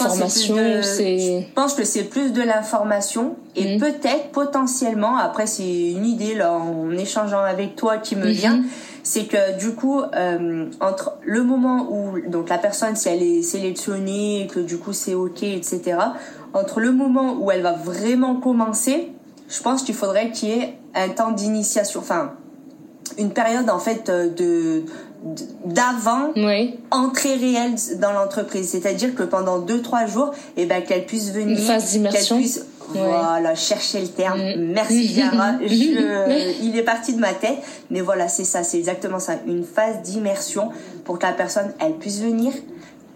pense, 1.54 1.74
que 1.74 1.84
c'est 1.84 2.04
plus 2.04 2.32
de 2.32 2.42
l'information 2.42 3.36
et 3.54 3.74
mhm. 3.74 3.80
peut-être 3.80 4.30
potentiellement, 4.32 5.16
après 5.16 5.46
c'est 5.46 5.92
une 5.92 6.04
idée 6.04 6.34
là 6.34 6.52
en 6.52 6.90
échangeant 6.90 7.42
avec 7.42 7.76
toi 7.76 7.98
qui 7.98 8.16
me 8.16 8.26
mhm. 8.26 8.32
vient, 8.32 8.62
c'est 9.04 9.26
que 9.26 9.56
du 9.58 9.76
coup 9.76 10.00
euh, 10.00 10.66
entre 10.80 11.12
le 11.24 11.44
moment 11.44 11.88
où 11.90 12.18
donc 12.28 12.48
la 12.48 12.58
personne 12.58 12.96
si 12.96 13.08
elle 13.08 13.22
est 13.22 13.42
sélectionnée 13.42 14.42
et 14.42 14.46
que 14.48 14.58
du 14.58 14.78
coup 14.78 14.92
c'est 14.92 15.14
ok 15.14 15.44
etc, 15.44 15.98
entre 16.54 16.80
le 16.80 16.90
moment 16.90 17.36
où 17.40 17.52
elle 17.52 17.62
va 17.62 17.72
vraiment 17.72 18.34
commencer, 18.34 19.12
je 19.48 19.62
pense 19.62 19.84
qu'il 19.84 19.94
faudrait 19.94 20.32
qu'il 20.32 20.48
y 20.48 20.52
ait 20.52 20.74
un 20.94 21.10
temps 21.10 21.30
d'initiation, 21.30 22.00
enfin 22.00 22.32
une 23.16 23.30
période 23.30 23.70
en 23.70 23.78
fait 23.78 24.10
de 24.10 24.84
d'avant 25.64 26.32
entrée 26.90 27.34
réelle 27.34 27.74
dans 28.00 28.12
l'entreprise. 28.12 28.70
C'est-à-dire 28.70 29.14
que 29.14 29.24
pendant 29.24 29.58
deux 29.58 29.82
trois 29.82 30.06
jours 30.06 30.32
et 30.56 30.62
eh 30.62 30.66
ben 30.66 30.82
qu'elle 30.82 31.06
puisse 31.06 31.32
venir 31.32 31.58
qu'elle 32.10 32.36
puisse 32.36 32.64
voilà 32.90 33.54
chercher 33.54 34.00
le 34.00 34.08
terme. 34.08 34.38
Mm. 34.38 34.72
merci 34.72 35.08
Diara 35.08 35.52
il 35.60 36.72
est 36.76 36.82
parti 36.82 37.14
de 37.14 37.20
ma 37.20 37.34
tête. 37.34 37.58
Mais 37.90 38.00
voilà 38.00 38.28
c'est 38.28 38.44
ça 38.44 38.62
c'est 38.62 38.78
exactement 38.78 39.18
ça. 39.18 39.34
Une 39.46 39.64
phase 39.64 40.02
d'immersion 40.02 40.70
pour 41.04 41.18
que 41.18 41.26
la 41.26 41.32
personne 41.32 41.72
elle 41.80 41.94
puisse 41.94 42.20
venir 42.20 42.52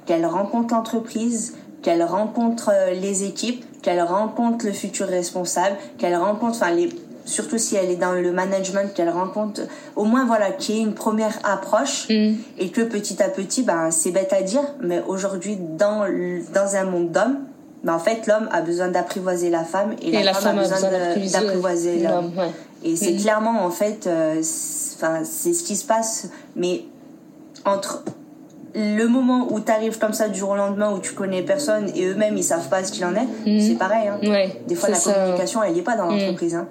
qu'elle 0.06 0.26
rencontre 0.26 0.74
l'entreprise 0.74 1.54
qu'elle 1.82 2.02
rencontre 2.02 2.70
euh, 2.72 2.94
les 2.94 3.24
équipes 3.24 3.64
qu'elle 3.82 4.02
rencontre 4.02 4.66
le 4.66 4.72
futur 4.72 5.06
responsable 5.06 5.76
qu'elle 5.98 6.16
rencontre 6.16 6.56
enfin 6.56 6.70
les 6.70 6.88
surtout 7.24 7.58
si 7.58 7.76
elle 7.76 7.90
est 7.90 7.96
dans 7.96 8.12
le 8.12 8.32
management, 8.32 8.92
qu'elle 8.94 9.10
rencontre, 9.10 9.62
au 9.96 10.04
moins 10.04 10.24
voilà, 10.24 10.50
qu'il 10.50 10.76
y 10.76 10.78
ait 10.78 10.82
une 10.82 10.94
première 10.94 11.38
approche 11.44 12.08
mm. 12.08 12.34
et 12.58 12.70
que 12.70 12.82
petit 12.82 13.22
à 13.22 13.28
petit, 13.28 13.62
ben, 13.62 13.90
c'est 13.90 14.10
bête 14.10 14.32
à 14.32 14.42
dire, 14.42 14.62
mais 14.80 15.02
aujourd'hui, 15.06 15.56
dans, 15.56 16.06
dans 16.54 16.76
un 16.76 16.84
monde 16.84 17.10
d'hommes, 17.10 17.38
ben, 17.84 17.94
en 17.94 17.98
fait, 17.98 18.26
l'homme 18.26 18.48
a 18.52 18.60
besoin 18.62 18.88
d'apprivoiser 18.88 19.50
la 19.50 19.64
femme 19.64 19.94
et, 20.02 20.22
la, 20.22 20.34
femme, 20.34 20.58
a 20.58 20.62
besoin 20.62 20.80
d'apprivoiser 20.80 22.00
l'homme. 22.00 22.32
Et 22.84 22.96
c'est 22.96 23.12
mm. 23.12 23.18
clairement, 23.18 23.64
en 23.64 23.70
fait, 23.70 24.06
euh, 24.06 24.40
c'est 24.42 25.54
ce 25.54 25.62
qui 25.62 25.76
se 25.76 25.84
passe, 25.84 26.28
mais 26.56 26.84
entre 27.64 28.02
le 28.74 29.06
moment 29.06 29.48
où 29.50 29.60
tu 29.60 29.70
arrives 29.70 29.98
comme 29.98 30.14
ça 30.14 30.28
du 30.28 30.38
jour 30.38 30.50
au 30.50 30.56
lendemain 30.56 30.92
où 30.92 30.98
tu 30.98 31.12
connais 31.12 31.42
personne 31.42 31.90
et 31.94 32.06
eux-mêmes 32.06 32.38
ils 32.38 32.44
savent 32.44 32.68
pas 32.68 32.82
ce 32.82 32.90
qu'il 32.90 33.04
en 33.04 33.14
est, 33.14 33.26
mm. 33.46 33.60
c'est 33.60 33.74
pareil. 33.74 34.08
Hein. 34.08 34.18
Des 34.66 34.74
fois 34.74 34.88
la 34.88 34.98
communication 34.98 35.62
elle 35.62 35.76
est 35.76 35.82
pas 35.82 35.96
dans 35.96 36.06
l'entreprise. 36.06 36.54
Hein. 36.54 36.68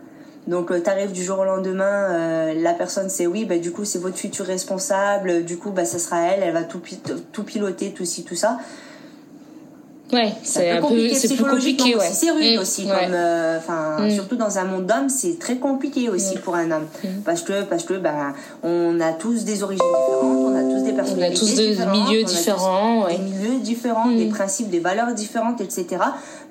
Donc 0.47 0.71
euh, 0.71 0.79
t'arrives 0.79 1.11
du 1.11 1.23
jour 1.23 1.39
au 1.39 1.45
lendemain, 1.45 2.09
euh, 2.09 2.53
la 2.55 2.73
personne 2.73 3.09
c'est 3.09 3.27
oui, 3.27 3.45
bah 3.45 3.59
du 3.59 3.71
coup 3.71 3.85
c'est 3.85 3.99
votre 3.99 4.17
futur 4.17 4.45
responsable, 4.45 5.45
du 5.45 5.57
coup 5.57 5.69
bah 5.69 5.85
ça 5.85 5.99
sera 5.99 6.19
elle, 6.21 6.41
elle 6.41 6.53
va 6.53 6.63
tout, 6.63 6.81
tout 7.31 7.43
piloter, 7.43 7.91
tout 7.91 8.05
ci, 8.05 8.23
tout 8.23 8.35
ça. 8.35 8.57
Ouais, 10.11 10.33
c'est 10.43 10.71
un 10.71 10.81
peu 10.81 11.13
c'est 11.13 11.35
plus 11.35 11.45
compliqué, 11.45 11.95
ouais. 11.95 12.09
C'est 12.11 12.31
rude 12.31 12.57
mm. 12.57 12.61
aussi, 12.61 12.85
comme, 12.85 13.13
euh, 13.13 13.57
enfin, 13.57 13.97
mm. 14.01 14.11
surtout 14.11 14.35
dans 14.35 14.57
un 14.57 14.65
monde 14.65 14.85
d'hommes, 14.85 15.09
c'est 15.09 15.39
très 15.39 15.57
compliqué 15.57 16.09
aussi 16.09 16.35
mm. 16.35 16.39
pour 16.39 16.55
un 16.55 16.71
homme, 16.71 16.87
parce 17.23 17.43
que 17.43 17.63
parce 17.63 17.83
que 17.83 17.93
bah 17.93 18.33
on 18.63 18.99
a 18.99 19.13
tous 19.13 19.45
des 19.45 19.63
origines 19.63 19.85
différentes, 19.85 20.37
on 20.37 20.55
a 20.55 20.63
tous 20.63 20.70
des 20.83 20.93
personnalités 20.93 21.39
on 21.41 21.45
a 21.45 21.49
tous 21.49 21.55
des 21.55 21.85
milieux 21.85 22.23
différents, 22.23 23.07
des 23.07 23.17
milieux 23.17 23.59
différents, 23.59 24.07
des 24.07 24.27
principes, 24.27 24.69
des 24.69 24.79
valeurs 24.79 25.13
différentes, 25.13 25.61
etc. 25.61 25.87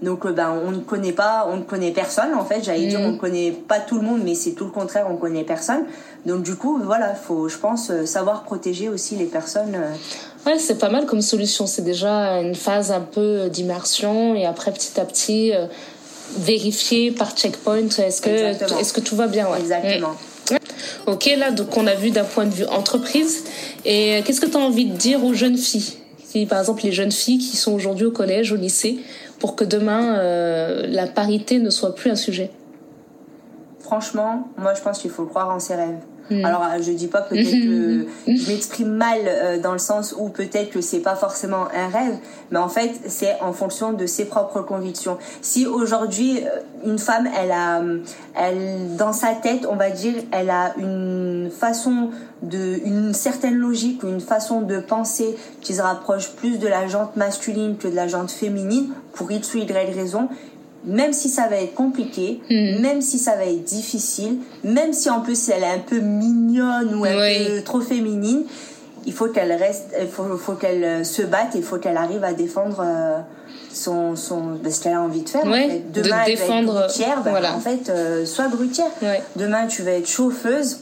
Donc 0.03 0.27
bah 0.27 0.53
on 0.67 0.71
ne 0.71 0.79
connaît 0.79 1.13
pas, 1.13 1.49
on 1.51 1.57
ne 1.57 1.63
connaît 1.63 1.93
personne 1.93 2.35
en 2.35 2.45
fait. 2.45 2.63
J'allais 2.63 2.87
dire 2.87 3.01
on 3.01 3.13
ne 3.13 3.19
connaît 3.19 3.53
pas 3.53 3.81
tout 3.81 3.97
le 3.97 4.03
monde, 4.03 4.21
mais 4.25 4.35
c'est 4.35 4.53
tout 4.53 4.65
le 4.65 4.71
contraire, 4.71 5.07
on 5.11 5.17
connaît 5.17 5.45
personne. 5.45 5.85
Donc 6.27 6.43
du 6.43 6.57
coup 6.57 6.79
voilà, 6.83 7.15
faut 7.15 7.49
je 7.49 7.59
pense 7.59 7.93
savoir 8.05 8.43
protéger 8.43 8.89
aussi 8.89 9.17
les 9.17 9.27
personnes. 9.27 9.77
Ouais, 10.47 10.59
c'est 10.59 10.79
pas 10.79 10.89
mal 10.89 11.07
comme 11.07 11.21
solution. 11.21 11.67
C'est 11.67 11.83
déjà 11.83 12.41
une 12.41 12.55
phase 12.55 12.93
un 12.93 13.01
peu 13.01 13.49
d'immersion 13.51 14.35
et 14.35 14.47
après 14.47 14.73
petit 14.73 14.99
à 14.99 15.05
petit 15.05 15.53
euh, 15.53 15.67
vérifier 16.39 17.11
par 17.11 17.33
checkpoint 17.37 17.89
est-ce 17.99 18.23
que 18.23 18.31
est-ce 18.31 18.93
que 18.93 19.01
tout 19.01 19.17
va 19.17 19.27
bien. 19.27 19.49
Ouais. 19.49 19.61
Exactement. 19.61 20.11
Mm. 20.11 20.30
Ok, 21.07 21.31
là 21.37 21.51
donc 21.51 21.77
on 21.77 21.87
a 21.87 21.95
vu 21.95 22.11
d'un 22.11 22.25
point 22.25 22.47
de 22.47 22.55
vue 22.55 22.67
entreprise. 22.67 23.45
Et 23.85 24.23
qu'est-ce 24.25 24.41
que 24.41 24.47
tu 24.47 24.57
as 24.57 24.61
envie 24.61 24.87
de 24.87 24.97
dire 24.97 25.25
aux 25.25 25.35
jeunes 25.35 25.57
filles? 25.57 25.97
Par 26.49 26.61
exemple 26.61 26.85
les 26.85 26.93
jeunes 26.93 27.13
filles 27.13 27.39
qui 27.39 27.57
sont 27.57 27.73
aujourd'hui 27.73 28.07
au 28.07 28.13
collège, 28.13 28.53
au 28.53 28.57
lycée, 28.57 28.99
pour 29.39 29.57
que 29.57 29.65
demain 29.65 30.19
euh, 30.19 30.87
la 30.87 31.07
parité 31.07 31.59
ne 31.59 31.71
soit 31.71 31.95
plus 31.95 32.11
un 32.11 32.17
sujet? 32.17 32.51
Franchement, 33.81 34.49
moi 34.57 34.75
je 34.75 34.83
pense 34.83 34.99
qu'il 35.01 35.11
faut 35.11 35.25
croire 35.25 35.51
en 35.51 35.59
ses 35.59 35.75
rêves. 35.75 35.99
Mm. 36.31 36.45
Alors 36.45 36.63
euh, 36.63 36.81
je 36.81 36.93
dis 36.93 37.09
pas 37.09 37.23
peut-être 37.23 37.51
que 37.51 38.07
je 38.27 38.51
m'exprime 38.51 38.91
mal 38.91 39.19
euh, 39.27 39.59
dans 39.59 39.73
le 39.73 39.79
sens 39.79 40.15
où 40.17 40.29
peut-être 40.29 40.71
que 40.71 40.81
c'est 40.81 41.01
pas 41.01 41.17
forcément 41.17 41.67
un 41.75 41.89
rêve, 41.89 42.19
mais 42.51 42.59
en 42.59 42.69
fait 42.69 42.93
c'est 43.07 43.41
en 43.41 43.53
fonction 43.53 43.93
de 43.93 44.07
ses 44.07 44.27
propres 44.27 44.63
convictions. 44.63 45.19
Si 45.43 45.67
aujourd'hui 45.67 46.39
euh, 46.39 46.61
une 46.87 46.99
femme 46.99 47.29
elle 47.39 47.53
a 47.53 47.83
elle 48.35 48.97
dans 48.97 49.13
sa 49.13 49.35
tête 49.35 49.67
on 49.69 49.77
va 49.77 49.91
dire 49.91 50.15
elle 50.33 50.51
a 50.51 50.75
une 50.79 51.51
façon 51.51 52.11
de 52.43 52.81
une 52.85 53.13
certaine 53.13 53.55
logique 53.55 54.03
ou 54.03 54.09
une 54.09 54.21
façon 54.21 54.63
de 54.63 54.79
penser 54.79 55.37
qui 55.61 55.75
se 55.75 55.83
rapproche 55.83 56.31
plus 56.31 56.59
de 56.59 56.69
la 56.69 56.87
jante 56.87 57.17
masculine 57.17 57.77
que 57.77 57.89
de 57.89 57.97
la 57.97 58.09
jante 58.09 58.31
féminine 58.31 58.91
pour 59.13 59.31
x 59.31 59.55
ou 59.55 59.59
y 59.59 59.95
raison 59.95 60.29
même 60.85 61.13
si 61.13 61.29
ça 61.29 61.47
va 61.49 61.57
être 61.57 61.75
compliqué, 61.75 62.41
Mm. 62.51 62.81
même 62.81 63.01
si 63.03 63.19
ça 63.19 63.37
va 63.37 63.45
être 63.45 63.65
difficile, 63.65 64.39
même 64.65 64.93
si 64.93 65.11
en 65.11 65.21
plus 65.21 65.49
elle 65.49 65.63
est 65.63 65.67
un 65.67 65.79
peu 65.79 65.99
mignonne 65.99 66.95
ou 66.95 67.05
un 67.05 67.17
Oui. 67.17 67.47
peu 67.47 67.63
trop 67.63 67.81
féminine, 67.81 68.45
il 69.07 69.13
faut 69.13 69.29
qu'elle 69.29 69.53
reste, 69.53 69.95
il 70.01 70.09
faut, 70.09 70.37
faut 70.37 70.55
qu'elle 70.55 70.85
euh, 70.85 71.05
se 71.05 71.23
batte 71.23 71.53
il 71.55 71.63
faut 71.63 71.79
qu'elle 71.79 71.97
arrive 71.97 72.23
à 72.25 72.33
défendre 72.35 72.83
euh, 72.85 73.19
son, 73.73 74.17
son, 74.17 74.41
ben, 74.63 74.71
ce 74.73 74.83
qu'elle 74.83 74.95
a 74.95 75.01
envie 75.01 75.23
de 75.23 75.29
faire. 75.29 75.47
en 75.47 75.53
fait. 75.53 75.91
de 75.93 76.03
Demain, 76.03 76.17
elle 76.27 76.37
va 76.37 76.41
défendre, 76.41 76.79
être 76.81 76.87
grutière, 76.89 77.23
ben, 77.25 77.31
voilà. 77.31 77.55
en 77.55 77.61
fait, 77.61 77.89
euh, 77.89 78.27
sois 78.27 78.49
grutière. 78.49 78.91
Ouais. 79.03 79.23
Demain, 79.37 79.67
tu 79.67 79.83
vas 79.83 79.93
être 79.93 80.09
chauffeuse. 80.09 80.79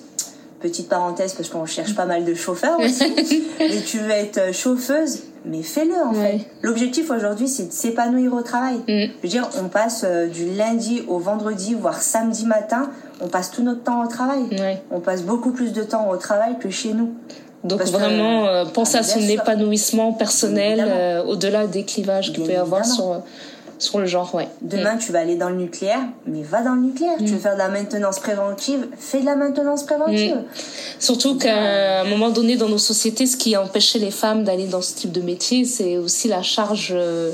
Petite 0.60 0.88
parenthèse 0.88 1.34
parce 1.34 1.48
qu'on 1.50 1.66
cherche 1.66 1.94
pas 1.94 2.04
mal 2.04 2.24
de 2.24 2.34
chauffeurs 2.34 2.80
aussi. 2.80 3.04
mais 3.60 3.80
tu 3.86 3.98
vas 4.00 4.16
être 4.16 4.52
chauffeuse, 4.52 5.20
mais 5.44 5.62
fais-le 5.62 5.94
en 5.94 6.12
Ouais. 6.12 6.38
fait. 6.38 6.46
L'objectif 6.62 7.10
aujourd'hui, 7.12 7.46
c'est 7.46 7.68
de 7.68 7.72
s'épanouir 7.72 8.34
au 8.34 8.42
travail. 8.42 8.78
Mm. 8.78 8.82
Je 8.88 9.22
veux 9.22 9.28
dire, 9.28 9.48
on 9.62 9.68
passe 9.68 10.02
euh, 10.04 10.26
du 10.26 10.46
lundi 10.56 11.04
au 11.06 11.18
vendredi, 11.18 11.74
voire 11.74 12.02
samedi 12.02 12.44
matin, 12.44 12.90
on 13.20 13.28
passe 13.28 13.52
tout 13.52 13.62
notre 13.62 13.84
temps 13.84 14.02
au 14.04 14.08
travail. 14.08 14.46
Ouais. 14.50 14.82
On 14.90 14.98
passe 14.98 15.22
beaucoup 15.22 15.52
plus 15.52 15.72
de 15.72 15.82
temps 15.84 16.10
au 16.10 16.16
travail 16.16 16.58
que 16.58 16.70
chez 16.70 16.92
nous. 16.92 17.14
Donc 17.62 17.78
Parce 17.78 17.90
que- 17.92 17.96
vraiment, 17.96 18.46
euh, 18.46 18.64
penser 18.64 18.96
Ah, 18.96 19.00
à 19.00 19.02
son 19.04 19.20
sûr. 19.20 19.30
épanouissement 19.30 20.12
personnel 20.12 20.84
euh, 20.88 21.22
au-delà 21.24 21.66
des 21.68 21.84
clivages 21.84 22.32
qu'il 22.32 22.42
peut 22.44 22.52
y 22.52 22.56
avoir 22.56 22.84
sur, 22.84 23.22
sur 23.78 23.98
le 23.98 24.06
genre, 24.06 24.34
ouais. 24.34 24.48
Demain, 24.60 24.96
tu 24.96 25.12
vas 25.12 25.20
aller 25.20 25.36
dans 25.36 25.48
le 25.50 25.56
nucléaire, 25.56 26.00
mais 26.26 26.42
va 26.42 26.62
dans 26.62 26.74
le 26.74 26.80
nucléaire. 26.82 27.16
Tu 27.18 27.24
Mm. 27.24 27.26
veux 27.28 27.38
faire 27.38 27.54
de 27.54 27.58
la 27.58 27.68
maintenance 27.68 28.18
préventive, 28.18 28.86
fais 28.98 29.20
de 29.20 29.26
la 29.26 29.36
maintenance 29.36 29.84
préventive. 29.84 30.36
Mm. 30.36 30.44
Surtout 30.98 31.38
qu'à 31.38 32.00
un 32.00 32.04
moment 32.04 32.30
donné 32.30 32.56
dans 32.56 32.68
nos 32.68 32.78
sociétés, 32.78 33.26
ce 33.26 33.36
qui 33.36 33.54
a 33.54 33.62
empêché 33.62 33.98
les 33.98 34.10
femmes 34.10 34.44
d'aller 34.44 34.66
dans 34.66 34.82
ce 34.82 34.94
type 34.94 35.12
de 35.12 35.20
métier, 35.20 35.64
c'est 35.64 35.96
aussi 35.96 36.28
la 36.28 36.42
charge, 36.42 36.92
euh, 36.92 37.30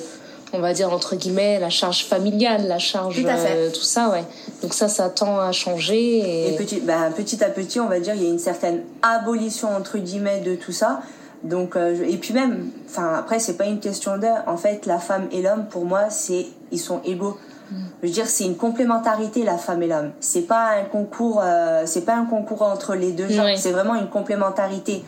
on 0.52 0.58
va 0.60 0.72
dire 0.72 0.92
entre 0.92 1.16
guillemets, 1.16 1.58
la 1.58 1.70
charge 1.70 2.04
familiale, 2.04 2.68
la 2.68 2.78
charge, 2.78 3.22
Tout 3.22 3.28
euh, 3.28 3.70
tout 3.70 3.82
ça, 3.82 4.10
ouais. 4.10 4.24
Donc 4.62 4.74
ça, 4.74 4.88
ça 4.88 5.08
tend 5.08 5.38
à 5.40 5.50
changer. 5.52 6.18
Et... 6.18 6.54
Et 6.54 6.56
petit, 6.56 6.80
ben, 6.80 7.10
petit 7.16 7.42
à 7.42 7.48
petit, 7.48 7.80
on 7.80 7.88
va 7.88 8.00
dire, 8.00 8.14
il 8.14 8.22
y 8.22 8.26
a 8.26 8.30
une 8.30 8.38
certaine 8.38 8.82
abolition 9.02 9.68
entre 9.76 9.98
guillemets 9.98 10.40
de 10.40 10.54
tout 10.54 10.72
ça. 10.72 11.00
Donc, 11.44 11.76
euh, 11.76 11.94
je- 11.96 12.02
et 12.04 12.16
puis 12.16 12.32
même, 12.34 12.70
enfin 12.88 13.14
après, 13.18 13.38
c'est 13.38 13.56
pas 13.56 13.66
une 13.66 13.78
question 13.80 14.16
d'heure. 14.18 14.42
En 14.46 14.56
fait, 14.56 14.86
la 14.86 14.98
femme 14.98 15.26
et 15.30 15.42
l'homme, 15.42 15.66
pour 15.66 15.84
moi, 15.84 16.10
c'est 16.10 16.46
ils 16.72 16.78
sont 16.80 17.00
égaux. 17.04 17.36
Je 18.02 18.06
veux 18.08 18.12
dire, 18.12 18.26
c'est 18.26 18.44
une 18.44 18.56
complémentarité 18.56 19.42
la 19.42 19.56
femme 19.56 19.82
et 19.82 19.86
l'homme. 19.88 20.10
C'est 20.20 20.42
pas 20.42 20.70
un 20.80 20.84
concours, 20.84 21.40
euh, 21.42 21.84
c'est 21.86 22.02
pas 22.04 22.14
un 22.14 22.26
concours 22.26 22.62
entre 22.62 22.94
les 22.94 23.12
deux 23.12 23.28
genres. 23.28 23.46
Oui. 23.46 23.58
C'est 23.58 23.72
vraiment 23.72 23.94
une 23.94 24.08
complémentarité. 24.08 25.02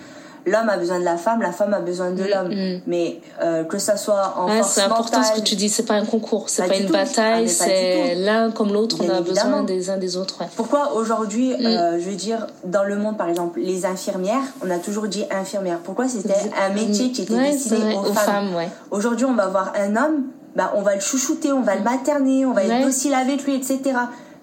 L'homme 0.46 0.68
a 0.68 0.76
besoin 0.76 1.00
de 1.00 1.04
la 1.04 1.16
femme, 1.16 1.42
la 1.42 1.50
femme 1.50 1.74
a 1.74 1.80
besoin 1.80 2.10
de 2.12 2.22
l'homme. 2.22 2.48
mm. 2.54 2.80
Mais 2.86 3.20
euh, 3.42 3.64
que 3.64 3.78
ça 3.78 3.96
soit 3.96 4.34
en 4.38 4.46
force 4.46 4.72
c'est 4.74 4.82
important 4.82 5.22
ce 5.22 5.32
que 5.32 5.40
tu 5.44 5.56
dis, 5.56 5.68
c'est 5.68 5.82
pas 5.84 5.94
un 5.94 6.04
concours, 6.04 6.48
c'est 6.48 6.62
Pas 6.62 6.68
pas, 6.68 6.76
une 6.76 6.86
tout. 6.86 6.92
Ah, 6.94 7.04
bataille, 7.04 7.48
c'est 7.48 8.14
l'un 8.14 8.50
comme 8.52 8.72
l'autre, 8.72 8.96
on 9.00 9.08
a 9.10 9.18
évidemment. 9.18 9.62
besoin 9.62 9.62
des 9.64 9.90
uns 9.90 9.96
des 9.96 10.16
autres. 10.16 10.40
Ouais. 10.40 10.46
Pourquoi 10.56 10.92
aujourd'hui, 10.94 11.50
Mm. 11.52 11.66
euh, 11.66 11.98
je 12.00 12.08
veux 12.10 12.14
dire, 12.16 12.46
dans 12.64 12.84
le 12.84 12.96
monde, 12.96 13.16
par 13.18 13.28
exemple, 13.28 13.58
les 13.60 13.84
infirmières, 13.86 14.42
on 14.64 14.70
a 14.70 14.78
toujours 14.78 15.08
dit 15.08 15.24
infirmière. 15.30 15.78
Pourquoi 15.78 16.06
c'était 16.08 16.34
un 16.64 16.72
métier 16.72 17.10
qui 17.10 17.22
était 17.22 17.34
Ouais, 17.34 17.50
destiné 17.50 17.80
vrai, 17.80 17.94
aux, 17.96 18.12
femmes. 18.14 18.54
ouais. 18.54 18.68
Aujourd'hui, 18.92 19.26
on 19.26 19.34
va 19.34 19.48
voir 19.48 19.72
un 19.76 19.96
homme, 19.96 20.26
bah, 20.54 20.72
on 20.76 20.82
va 20.82 20.94
le 20.94 21.00
chouchouter, 21.00 21.50
on 21.52 21.62
va 21.62 21.74
le 21.74 21.82
materner, 21.82 22.46
on 22.46 22.52
va 22.52 22.62
être 22.64 22.84
docile 22.86 23.14
avec 23.14 23.42
lui, 23.44 23.56
etc. 23.56 23.80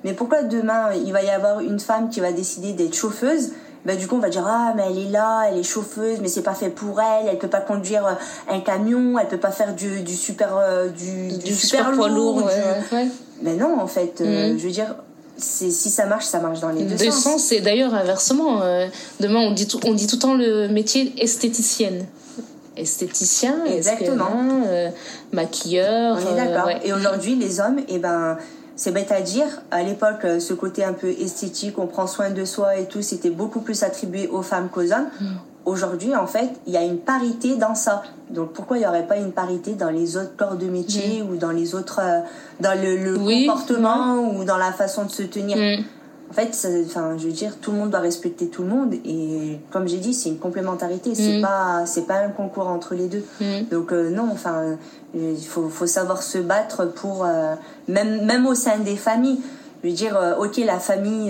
Mais 0.04 0.12
pourquoi 0.12 0.44
demain, 0.44 0.90
il 1.06 1.14
va 1.14 1.24
y 1.24 1.30
avoir 1.30 1.62
une 1.62 1.80
femme 1.80 2.10
qui 2.10 2.20
va 2.20 2.34
décider 2.34 2.74
d'être 2.74 2.94
chauffeuse 2.94 3.52
bah, 3.86 3.96
du 3.96 4.08
coup, 4.08 4.16
on 4.16 4.20
va 4.20 4.30
dire, 4.30 4.46
ah, 4.48 4.74
mais 4.76 4.84
elle 4.90 4.98
est 4.98 5.10
là, 5.10 5.44
elle 5.50 5.58
est 5.58 5.64
chauffeuse, 5.64 6.20
mais 6.22 6.28
c'est 6.30 6.42
pas 6.44 6.54
fait 6.54 6.70
pour 6.70 7.02
elle, 7.02 7.28
elle 7.30 7.38
peut 7.38 7.48
pas 7.50 7.62
conduire 7.62 8.06
euh, 8.06 8.14
un 8.50 8.60
camion, 8.62 9.18
elle 9.20 9.28
peut 9.28 9.38
pas 9.38 9.52
faire 9.52 9.74
du, 9.76 10.02
du 10.02 10.16
super, 10.16 10.56
euh, 10.58 10.88
du, 10.90 11.38
Du 11.38 11.54
super 11.54 11.92
poids 11.92 12.10
lourd, 12.10 12.38
ouais, 12.38 12.98
ouais. 12.98 13.08
Mais 13.42 13.54
non, 13.56 13.80
en 13.80 13.88
fait, 13.88 14.22
euh, 14.22 14.52
Mhm. 14.54 14.60
je 14.60 14.64
veux 14.66 14.72
dire, 14.72 14.96
si 15.36 15.72
ça 15.72 16.06
marche, 16.06 16.26
ça 16.26 16.40
marche 16.40 16.60
dans 16.62 16.70
les 16.70 16.84
deux, 16.84 16.96
Deux 16.96 17.12
sens. 17.12 17.24
sens, 17.24 17.52
et 17.52 17.60
d'ailleurs 17.60 17.94
inversement. 17.94 18.62
euh, 18.62 18.88
demain, 19.20 19.40
on 19.42 19.52
dit, 19.52 19.68
tout, 19.68 19.80
on 19.86 19.94
dit 19.94 20.08
tout 20.08 20.16
le 20.18 20.22
temps 20.22 20.36
le 20.36 20.68
métier 20.70 21.14
esthéticienne. 21.18 22.06
Esthéticien, 22.78 23.66
Exactement. 23.66 24.26
euh, 24.68 24.90
maquilleur. 25.32 26.16
On 26.18 26.20
est 26.20 26.32
euh, 26.40 26.46
d'accord. 26.46 26.66
ouais. 26.68 26.80
Et 26.84 26.94
aujourd'hui, 26.94 27.36
les 27.36 27.60
hommes, 27.60 27.80
eh 27.88 28.00
ben, 28.00 28.38
c'est 28.76 28.92
bête 28.92 29.12
à 29.12 29.22
dire. 29.22 29.48
À 29.72 29.84
l'époque, 29.84 30.26
euh, 30.26 30.40
ce 30.40 30.54
côté 30.54 30.84
un 30.84 30.94
peu 30.94 31.10
esthétique, 31.10 31.78
on 31.78 31.88
prend 31.88 32.08
soin 32.08 32.30
de 32.32 32.46
soi 32.46 32.78
et 32.78 32.86
tout, 32.86 33.02
c'était 33.02 33.30
beaucoup 33.30 33.62
plus 33.62 33.84
attribué 33.84 34.28
aux 34.28 34.42
femmes 34.42 34.70
qu'aux 34.70 34.92
hommes. 34.92 35.10
Mm. 35.22 35.26
Aujourd'hui, 35.66 36.14
en 36.16 36.28
fait, 36.28 36.50
il 36.68 36.74
y 36.74 36.78
a 36.78 36.84
une 36.84 36.98
parité 36.98 37.56
dans 37.56 37.76
ça. 37.76 38.04
Donc, 38.30 38.52
pourquoi 38.52 38.78
il 38.78 38.82
n'y 38.82 38.88
aurait 38.88 39.08
pas 39.08 39.16
une 39.18 39.32
parité 39.32 39.74
dans 39.74 39.90
les 39.90 40.18
autres 40.18 40.36
corps 40.36 40.56
de 40.56 40.66
métier 40.66 41.22
ou 41.22 41.38
dans 41.38 41.52
les 41.52 41.74
autres, 41.74 42.02
euh, 42.04 42.20
dans 42.60 42.78
le, 42.80 42.98
le 42.98 43.18
Mm. 43.18 43.26
Oui, 43.26 43.46
comportement 43.48 44.16
ou 44.20 44.44
dans 44.44 44.58
la 44.58 44.74
façon 44.74 45.06
de 45.06 45.12
se 45.12 45.24
tenir? 45.24 45.58
Mm. 45.58 45.84
En 46.30 46.34
fait, 46.34 46.56
ça- 46.56 46.68
enfin, 46.86 47.16
je 47.18 47.26
veux 47.28 47.32
dire, 47.32 47.58
tout 47.62 47.72
le 47.72 47.78
monde 47.78 47.92
doit 47.92 48.00
respecter 48.00 48.48
tout 48.48 48.64
le 48.64 48.70
monde 48.70 48.94
et 49.06 49.60
comme 49.72 49.88
j'ai 49.88 49.98
dit, 49.98 50.14
c'est 50.16 50.30
une 50.30 50.40
complémentarité. 50.40 51.14
C'est 51.14 51.38
Mm. 51.38 51.42
pas, 51.42 51.84
c'est 51.86 52.08
pas 52.08 52.16
un 52.16 52.30
concours 52.30 52.68
entre 52.68 52.96
les 52.96 53.08
deux. 53.08 53.24
Mm. 53.40 53.46
Donc 53.72 53.92
euh, 53.94 54.10
non, 54.10 54.30
enfin, 54.32 54.56
euh, 55.16 55.34
il 55.38 55.46
faut, 55.46 55.70
faut 55.70 55.86
savoir 55.86 56.24
se 56.24 56.40
battre 56.40 56.86
pour 56.86 57.24
euh, 57.24 57.54
même, 57.88 58.26
même 58.26 58.48
au 58.48 58.56
sein 58.56 58.80
des 58.80 58.96
familles. 58.96 59.40
Je 59.84 59.90
veux 59.90 59.94
dire, 59.94 60.16
euh, 60.18 60.36
ok, 60.38 60.58
la 60.66 60.80
famille, 60.80 61.30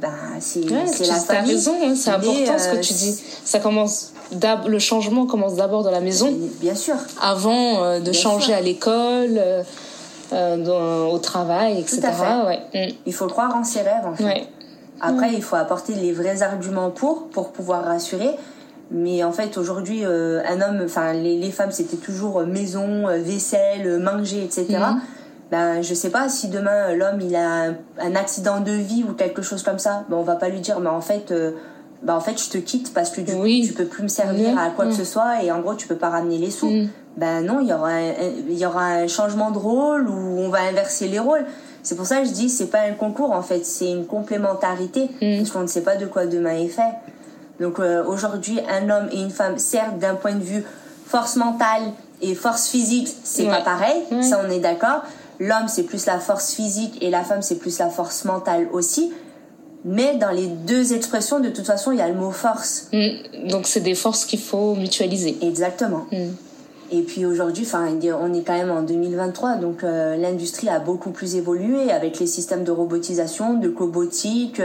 ben, 0.00 0.10
c'est 0.40 0.60
Ouais, 0.70 0.86
c'est 0.86 1.04
tu- 1.04 1.08
la 1.10 1.14
famille. 1.20 1.52
raison, 1.52 1.74
hein, 1.82 1.94
c'est 1.96 2.10
important 2.10 2.58
ce 2.58 2.68
que 2.76 2.82
tu 2.82 2.92
dis. 2.94 3.22
Ça 3.44 3.58
commence 3.60 4.12
le 4.66 4.78
changement 4.78 5.26
commence 5.26 5.54
d'abord 5.56 5.82
dans 5.84 5.90
la 5.90 6.00
maison, 6.00 6.30
Bien 6.60 6.74
sûr. 6.74 6.94
avant 7.20 7.96
de 7.98 8.00
Bien 8.00 8.12
changer 8.12 8.46
sûr. 8.46 8.54
à 8.54 8.60
l'école, 8.62 9.40
dans- 10.56 11.08
au 11.12 11.18
travail, 11.18 11.78
etc. 11.80 12.00
Tout 12.00 12.06
à 12.06 12.12
fait. 12.12 12.46
Ouais. 12.74 12.94
Il 13.06 13.12
faut 13.14 13.26
croire 13.26 13.54
en 13.56 13.64
ses 13.64 13.80
rêves, 13.82 14.06
en 14.06 14.12
Mm. 14.12 14.16
fait. 14.16 14.48
Après, 15.00 15.32
il 15.32 15.42
faut 15.42 15.56
apporter 15.56 15.94
les 15.94 16.12
vrais 16.12 16.42
arguments 16.42 16.90
pour, 16.90 17.28
pour 17.28 17.50
pouvoir 17.52 17.84
rassurer. 17.84 18.30
Mais 18.90 19.24
en 19.24 19.32
fait, 19.32 19.56
aujourd'hui, 19.56 20.04
euh, 20.04 20.42
un 20.46 20.60
homme, 20.60 20.82
enfin, 20.84 21.12
les, 21.14 21.38
les 21.38 21.50
femmes, 21.50 21.70
c'était 21.72 21.96
toujours 21.96 22.40
euh, 22.40 22.46
maison, 22.46 23.08
euh, 23.08 23.18
vaisselle, 23.22 23.86
euh, 23.86 23.98
manger, 23.98 24.44
etc. 24.44 24.66
Mhm. 24.70 25.00
Ben, 25.50 25.82
je 25.82 25.92
sais 25.94 26.10
pas 26.10 26.28
si 26.28 26.48
demain 26.48 26.90
euh, 26.90 26.96
l'homme 26.96 27.20
il 27.20 27.34
a 27.36 27.64
un, 27.64 27.74
un 28.00 28.14
accident 28.16 28.60
de 28.60 28.72
vie 28.72 29.04
ou 29.08 29.12
quelque 29.14 29.42
chose 29.42 29.62
comme 29.62 29.78
ça, 29.78 30.04
ben, 30.08 30.16
on 30.18 30.22
va 30.22 30.36
pas 30.36 30.48
lui 30.50 30.60
dire, 30.60 30.78
mais 30.80 30.88
en 30.90 31.00
fait, 31.00 31.30
euh, 31.30 31.52
ben, 32.02 32.14
en 32.14 32.20
fait, 32.20 32.42
je 32.42 32.50
te 32.50 32.58
quitte 32.58 32.92
parce 32.94 33.10
que 33.10 33.20
du 33.22 33.32
Oui. 33.34 33.62
coup, 33.62 33.68
tu 33.68 33.72
peux 33.74 33.84
plus 33.86 34.02
me 34.02 34.08
servir 34.08 34.58
à 34.58 34.70
quoi 34.70 34.84
que 34.86 34.90
Mhm. 34.90 34.96
ce 34.96 35.04
soit 35.04 35.42
et 35.42 35.50
en 35.52 35.60
gros, 35.60 35.74
tu 35.74 35.88
peux 35.88 35.96
pas 35.96 36.10
ramener 36.10 36.36
les 36.38 36.50
sous. 36.50 36.70
Ben 37.16 37.42
non, 37.42 37.60
il 37.60 37.68
y 37.68 37.72
aura 37.72 37.88
un, 37.90 38.12
il 38.48 38.56
y 38.58 38.64
aura 38.64 38.86
un 38.86 39.06
changement 39.08 39.50
de 39.50 39.58
rôle 39.58 40.08
où 40.08 40.38
on 40.40 40.48
va 40.48 40.60
inverser 40.62 41.08
les 41.08 41.18
rôles. 41.18 41.44
C'est 41.82 41.94
pour 41.96 42.06
ça 42.06 42.20
que 42.20 42.26
je 42.26 42.32
dis 42.32 42.48
c'est 42.48 42.66
pas 42.66 42.80
un 42.82 42.92
concours 42.92 43.32
en 43.32 43.42
fait, 43.42 43.66
c'est 43.66 43.90
une 43.90 44.06
complémentarité 44.06 45.10
Mm. 45.20 45.38
parce 45.38 45.50
qu'on 45.50 45.60
ne 45.62 45.66
sait 45.66 45.82
pas 45.82 45.96
de 45.96 46.06
quoi 46.06 46.26
demain 46.26 46.54
est 46.56 46.68
fait. 46.68 46.92
Donc 47.60 47.78
euh, 47.80 48.02
aujourd'hui, 48.06 48.58
un 48.68 48.88
homme 48.88 49.08
et 49.12 49.20
une 49.20 49.30
femme, 49.30 49.58
certes 49.58 49.98
d'un 49.98 50.14
point 50.14 50.34
de 50.34 50.42
vue 50.42 50.64
force 51.06 51.36
mentale 51.36 51.82
et 52.22 52.34
force 52.34 52.68
physique, 52.68 53.08
c'est 53.24 53.42
Ouais. 53.44 53.50
pas 53.50 53.60
pareil, 53.60 54.00
Ouais. 54.10 54.22
ça 54.22 54.40
on 54.46 54.50
est 54.50 54.60
d'accord. 54.60 55.02
L'homme 55.38 55.68
c'est 55.68 55.82
plus 55.82 56.06
la 56.06 56.18
force 56.18 56.54
physique 56.54 56.96
et 57.02 57.10
la 57.10 57.24
femme 57.24 57.42
c'est 57.42 57.56
plus 57.56 57.78
la 57.78 57.90
force 57.90 58.24
mentale 58.24 58.68
aussi. 58.72 59.12
Mais 59.84 60.16
dans 60.16 60.30
les 60.30 60.46
deux 60.46 60.92
expressions, 60.92 61.40
de 61.40 61.48
toute 61.48 61.66
façon, 61.66 61.90
il 61.90 61.98
y 61.98 62.00
a 62.02 62.06
le 62.08 62.14
mot 62.14 62.30
force. 62.30 62.86
Mm. 62.92 63.48
Donc 63.48 63.66
c'est 63.66 63.80
des 63.80 63.96
forces 63.96 64.24
qu'il 64.24 64.38
faut 64.38 64.76
mutualiser. 64.76 65.36
Exactement. 65.42 66.06
Mm. 66.12 66.28
Et 66.94 67.00
puis 67.02 67.24
aujourd'hui, 67.24 67.64
enfin, 67.66 67.86
on 68.20 68.34
est 68.34 68.42
quand 68.42 68.52
même 68.52 68.70
en 68.70 68.82
2023, 68.82 69.56
donc 69.56 69.82
euh, 69.82 70.16
l'industrie 70.16 70.68
a 70.68 70.78
beaucoup 70.78 71.10
plus 71.10 71.36
évolué 71.36 71.90
avec 71.90 72.18
les 72.20 72.26
systèmes 72.26 72.64
de 72.64 72.70
robotisation, 72.70 73.54
de 73.54 73.68
cobotique. 73.68 74.60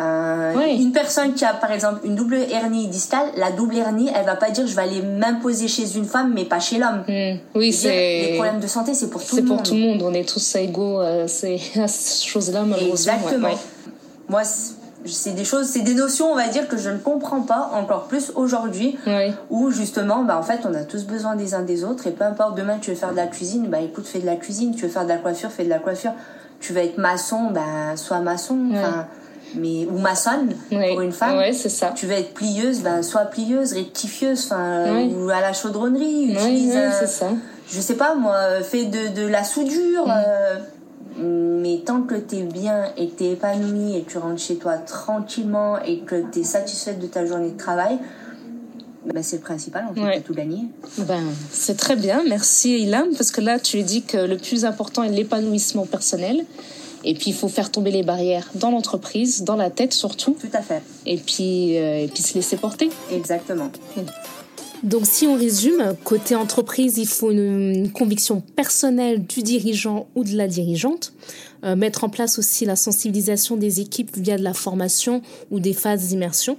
euh, 0.00 0.54
Oui. 0.56 0.82
Une 0.82 0.92
personne 0.92 1.34
qui 1.34 1.44
a 1.44 1.52
par 1.52 1.70
exemple 1.72 2.00
une 2.04 2.14
double 2.14 2.36
hernie 2.50 2.86
distale, 2.88 3.26
la 3.36 3.50
double 3.50 3.76
hernie, 3.76 4.08
elle 4.14 4.24
va 4.24 4.36
pas 4.36 4.50
dire 4.50 4.66
je 4.66 4.74
vais 4.74 4.82
aller 4.82 5.02
m'imposer 5.02 5.68
chez 5.68 5.96
une 5.96 6.06
femme, 6.06 6.32
mais 6.34 6.44
pas 6.46 6.58
chez 6.60 6.78
l'homme. 6.78 7.04
Mm. 7.06 7.38
Oui, 7.54 7.70
dire, 7.70 7.90
Les 7.90 8.22
c'est 8.28 8.32
problèmes 8.36 8.60
de 8.60 8.66
santé, 8.66 8.94
c'est 8.94 9.10
pour 9.10 9.20
tout 9.22 9.34
c'est 9.36 9.42
le 9.42 9.46
pour 9.46 9.56
monde. 9.56 9.66
tout 9.66 9.74
le 9.74 9.80
monde. 9.80 10.02
On 10.02 10.14
est 10.14 10.26
tous 10.28 10.56
égaux 10.56 11.00
euh, 11.00 11.26
c'est 11.28 11.58
à 11.78 11.86
ces 11.88 12.26
choses-là, 12.26 12.62
malheureusement. 12.62 13.12
Exactement. 13.14 13.48
ouais, 13.48 13.54
ouais. 13.54 13.58
Moi, 14.28 14.42
c'est- 15.06 15.32
des 15.32 15.44
choses, 15.44 15.66
c'est 15.66 15.80
des 15.80 15.94
notions, 15.94 16.32
on 16.32 16.36
va 16.36 16.48
dire, 16.48 16.68
que 16.68 16.76
je 16.76 16.90
ne 16.90 16.98
comprends 16.98 17.40
pas 17.42 17.70
encore 17.74 18.04
plus 18.04 18.32
aujourd'hui. 18.34 18.98
Ouais. 19.06 19.32
où 19.50 19.70
justement 19.70 20.22
bah 20.24 20.36
en 20.38 20.42
fait 20.42 20.60
on 20.64 20.74
a 20.74 20.84
tous 20.84 21.04
besoin 21.04 21.34
des 21.36 21.54
uns 21.54 21.62
des 21.62 21.84
autres 21.84 22.06
et 22.06 22.10
peu 22.12 22.24
importe 22.24 22.56
demain 22.56 22.78
tu 22.80 22.90
veux 22.90 22.96
faire 22.96 23.10
de 23.12 23.16
la 23.16 23.26
cuisine 23.26 23.66
bah 23.68 23.80
écoute 23.80 24.06
fais 24.06 24.18
de 24.20 24.26
la 24.26 24.36
cuisine 24.36 24.74
tu 24.74 24.82
veux 24.82 24.88
faire 24.88 25.04
de 25.04 25.08
la 25.08 25.16
coiffure 25.18 25.50
fais 25.50 25.64
de 25.64 25.68
la 25.70 25.78
coiffure 25.78 26.12
tu 26.60 26.72
veux 26.72 26.80
être 26.80 26.98
maçon 26.98 27.50
bah 27.50 27.96
sois 27.96 28.20
maçon 28.20 28.56
mais 29.54 29.86
ou 29.90 29.98
maçonne 29.98 30.54
pour 30.90 31.00
une 31.02 31.12
femme 31.12 31.36
ça. 31.68 31.92
tu 31.94 32.06
veux 32.06 32.14
être 32.14 32.32
plieuse 32.34 32.80
bah 32.80 33.02
sois 33.02 33.22
plieuse 33.26 33.72
rectifieuse 33.74 34.50
ou 35.14 35.28
à 35.30 35.40
la 35.40 35.52
chaudronnerie 35.52 36.32
utilise 36.32 36.76
un- 36.76 36.92
c'est 36.92 37.06
ça. 37.06 37.26
je 37.70 37.80
sais 37.80 37.94
pas 37.96 38.14
moi 38.14 38.36
fais 38.62 38.84
de, 38.84 39.08
de 39.20 39.26
la 39.26 39.44
soudure 39.44 40.06
Mm. 40.06 40.10
euh, 40.10 40.54
mais 41.18 41.82
tant 41.84 42.02
que 42.02 42.14
t'es 42.14 42.42
bien 42.42 42.92
et 42.96 43.08
que 43.08 43.18
t'es 43.18 43.30
épanoui 43.32 43.96
et 43.96 44.02
que 44.02 44.12
tu 44.12 44.18
rentres 44.18 44.40
chez 44.40 44.56
toi 44.56 44.78
tranquillement 44.78 45.78
et 45.82 46.00
que 46.00 46.22
t'es 46.30 46.42
satisfaite 46.42 46.98
de 46.98 47.06
ta 47.06 47.26
journée 47.26 47.50
de 47.50 47.58
travail 47.58 47.98
ben, 49.04 49.22
c'est 49.22 49.36
le 49.36 49.42
principal, 49.42 49.84
on 49.90 49.94
fait 49.94 50.20
tout 50.20 50.34
gagner. 50.34 50.68
Ben, 50.98 51.24
c'est 51.50 51.76
très 51.76 51.96
bien, 51.96 52.22
merci 52.28 52.82
Ilam, 52.82 53.08
parce 53.16 53.32
que 53.32 53.40
là, 53.40 53.58
tu 53.58 53.82
dis 53.82 54.02
que 54.02 54.16
le 54.16 54.36
plus 54.36 54.64
important 54.64 55.02
est 55.02 55.10
l'épanouissement 55.10 55.86
personnel. 55.86 56.44
Et 57.04 57.14
puis, 57.14 57.30
il 57.30 57.34
faut 57.34 57.48
faire 57.48 57.72
tomber 57.72 57.90
les 57.90 58.04
barrières 58.04 58.48
dans 58.54 58.70
l'entreprise, 58.70 59.42
dans 59.42 59.56
la 59.56 59.70
tête 59.70 59.92
surtout. 59.92 60.36
Tout 60.40 60.46
à 60.52 60.62
fait. 60.62 60.82
Et 61.04 61.16
puis, 61.16 61.76
euh, 61.78 62.04
et 62.04 62.08
puis 62.08 62.22
se 62.22 62.34
laisser 62.34 62.56
porter. 62.56 62.90
Exactement. 63.10 63.70
Donc, 64.82 65.06
si 65.06 65.26
on 65.26 65.36
résume, 65.36 65.94
côté 66.02 66.34
entreprise, 66.34 66.98
il 66.98 67.06
faut 67.06 67.30
une, 67.30 67.92
conviction 67.92 68.40
personnelle 68.40 69.24
du 69.24 69.42
dirigeant 69.42 70.08
ou 70.16 70.24
de 70.24 70.36
la 70.36 70.48
dirigeante. 70.48 71.12
Euh, 71.64 71.76
mettre 71.76 72.02
en 72.02 72.08
place 72.08 72.40
aussi 72.40 72.64
la 72.64 72.74
sensibilisation 72.74 73.56
des 73.56 73.80
équipes 73.80 74.16
via 74.16 74.36
de 74.36 74.42
la 74.42 74.54
formation 74.54 75.22
ou 75.52 75.60
des 75.60 75.72
phases 75.72 76.08
d'immersion. 76.08 76.58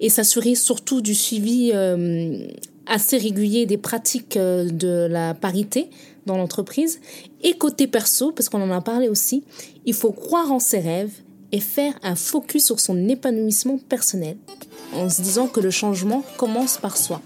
Et 0.00 0.08
s'assurer 0.08 0.56
surtout 0.56 1.00
du 1.00 1.14
suivi 1.14 1.70
euh, 1.72 2.48
assez 2.86 3.18
régulier 3.18 3.66
des 3.66 3.76
pratiques 3.76 4.36
de 4.36 5.06
la 5.08 5.34
parité 5.34 5.90
dans 6.26 6.36
l'entreprise. 6.36 7.00
Et 7.42 7.52
côté 7.52 7.86
perso, 7.86 8.32
parce 8.32 8.48
qu'on 8.48 8.62
en 8.62 8.70
a 8.72 8.80
parlé 8.80 9.08
aussi, 9.08 9.44
il 9.86 9.94
faut 9.94 10.12
croire 10.12 10.50
en 10.50 10.58
ses 10.58 10.80
rêves 10.80 11.12
et 11.52 11.60
faire 11.60 11.94
un 12.02 12.16
focus 12.16 12.64
sur 12.64 12.80
son 12.80 13.08
épanouissement 13.08 13.78
personnel, 13.78 14.36
en 14.94 15.08
se 15.08 15.22
disant 15.22 15.48
que 15.48 15.60
le 15.60 15.70
changement 15.70 16.22
commence 16.36 16.78
par 16.78 16.96
soi. 16.96 17.20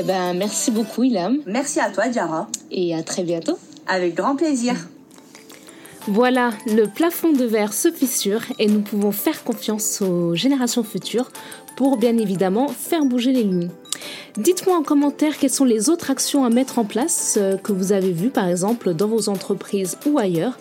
Eh 0.00 0.04
ben, 0.04 0.32
merci 0.32 0.70
beaucoup, 0.70 1.02
Ilham. 1.02 1.38
Merci 1.44 1.80
à 1.80 1.90
toi, 1.90 2.06
Diara. 2.06 2.46
Et 2.70 2.94
à 2.94 3.02
très 3.02 3.24
bientôt. 3.24 3.58
Avec 3.88 4.14
grand 4.14 4.36
plaisir. 4.36 4.76
Voilà, 6.06 6.50
le 6.66 6.86
plafond 6.86 7.32
de 7.32 7.44
verre 7.44 7.72
se 7.72 7.90
fissure 7.90 8.42
et 8.60 8.68
nous 8.68 8.80
pouvons 8.80 9.10
faire 9.10 9.42
confiance 9.42 10.00
aux 10.00 10.36
générations 10.36 10.84
futures 10.84 11.32
pour 11.76 11.96
bien 11.96 12.16
évidemment 12.16 12.68
faire 12.68 13.04
bouger 13.04 13.32
les 13.32 13.42
lignes. 13.42 13.70
Dites-moi 14.36 14.76
en 14.76 14.84
commentaire 14.84 15.36
quelles 15.36 15.50
sont 15.50 15.64
les 15.64 15.88
autres 15.88 16.12
actions 16.12 16.44
à 16.44 16.48
mettre 16.48 16.78
en 16.78 16.84
place 16.84 17.36
euh, 17.36 17.56
que 17.56 17.72
vous 17.72 17.90
avez 17.90 18.12
vues 18.12 18.30
par 18.30 18.46
exemple 18.46 18.94
dans 18.94 19.08
vos 19.08 19.28
entreprises 19.28 19.98
ou 20.06 20.20
ailleurs. 20.20 20.56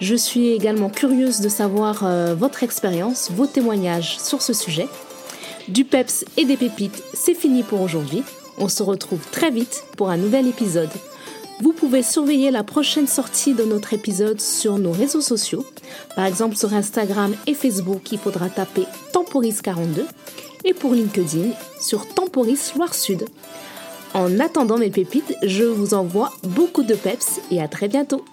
Je 0.00 0.16
suis 0.16 0.48
également 0.48 0.90
curieuse 0.90 1.40
de 1.40 1.48
savoir 1.48 2.04
euh, 2.04 2.34
votre 2.34 2.64
expérience, 2.64 3.30
vos 3.30 3.46
témoignages 3.46 4.18
sur 4.18 4.42
ce 4.42 4.52
sujet. 4.52 4.88
Du 5.68 5.84
peps 5.84 6.24
et 6.36 6.44
des 6.44 6.56
pépites, 6.56 7.04
c'est 7.14 7.34
fini 7.34 7.62
pour 7.62 7.82
aujourd'hui. 7.82 8.24
On 8.60 8.68
se 8.68 8.82
retrouve 8.82 9.26
très 9.30 9.50
vite 9.50 9.84
pour 9.96 10.10
un 10.10 10.18
nouvel 10.18 10.46
épisode. 10.46 10.90
Vous 11.62 11.72
pouvez 11.72 12.02
surveiller 12.02 12.50
la 12.50 12.62
prochaine 12.62 13.06
sortie 13.06 13.54
de 13.54 13.64
notre 13.64 13.94
épisode 13.94 14.40
sur 14.40 14.78
nos 14.78 14.92
réseaux 14.92 15.22
sociaux. 15.22 15.64
Par 16.14 16.26
exemple 16.26 16.56
sur 16.56 16.72
Instagram 16.74 17.34
et 17.46 17.54
Facebook, 17.54 18.12
il 18.12 18.18
faudra 18.18 18.50
taper 18.50 18.84
Temporis42 19.14 20.04
et 20.64 20.74
pour 20.74 20.92
LinkedIn 20.92 21.50
sur 21.80 22.06
Temporis 22.06 22.74
Loire 22.76 22.94
Sud. 22.94 23.24
En 24.12 24.38
attendant 24.40 24.76
mes 24.76 24.90
pépites, 24.90 25.34
je 25.42 25.64
vous 25.64 25.94
envoie 25.94 26.32
beaucoup 26.42 26.82
de 26.82 26.94
peps 26.94 27.40
et 27.50 27.62
à 27.62 27.68
très 27.68 27.88
bientôt. 27.88 28.24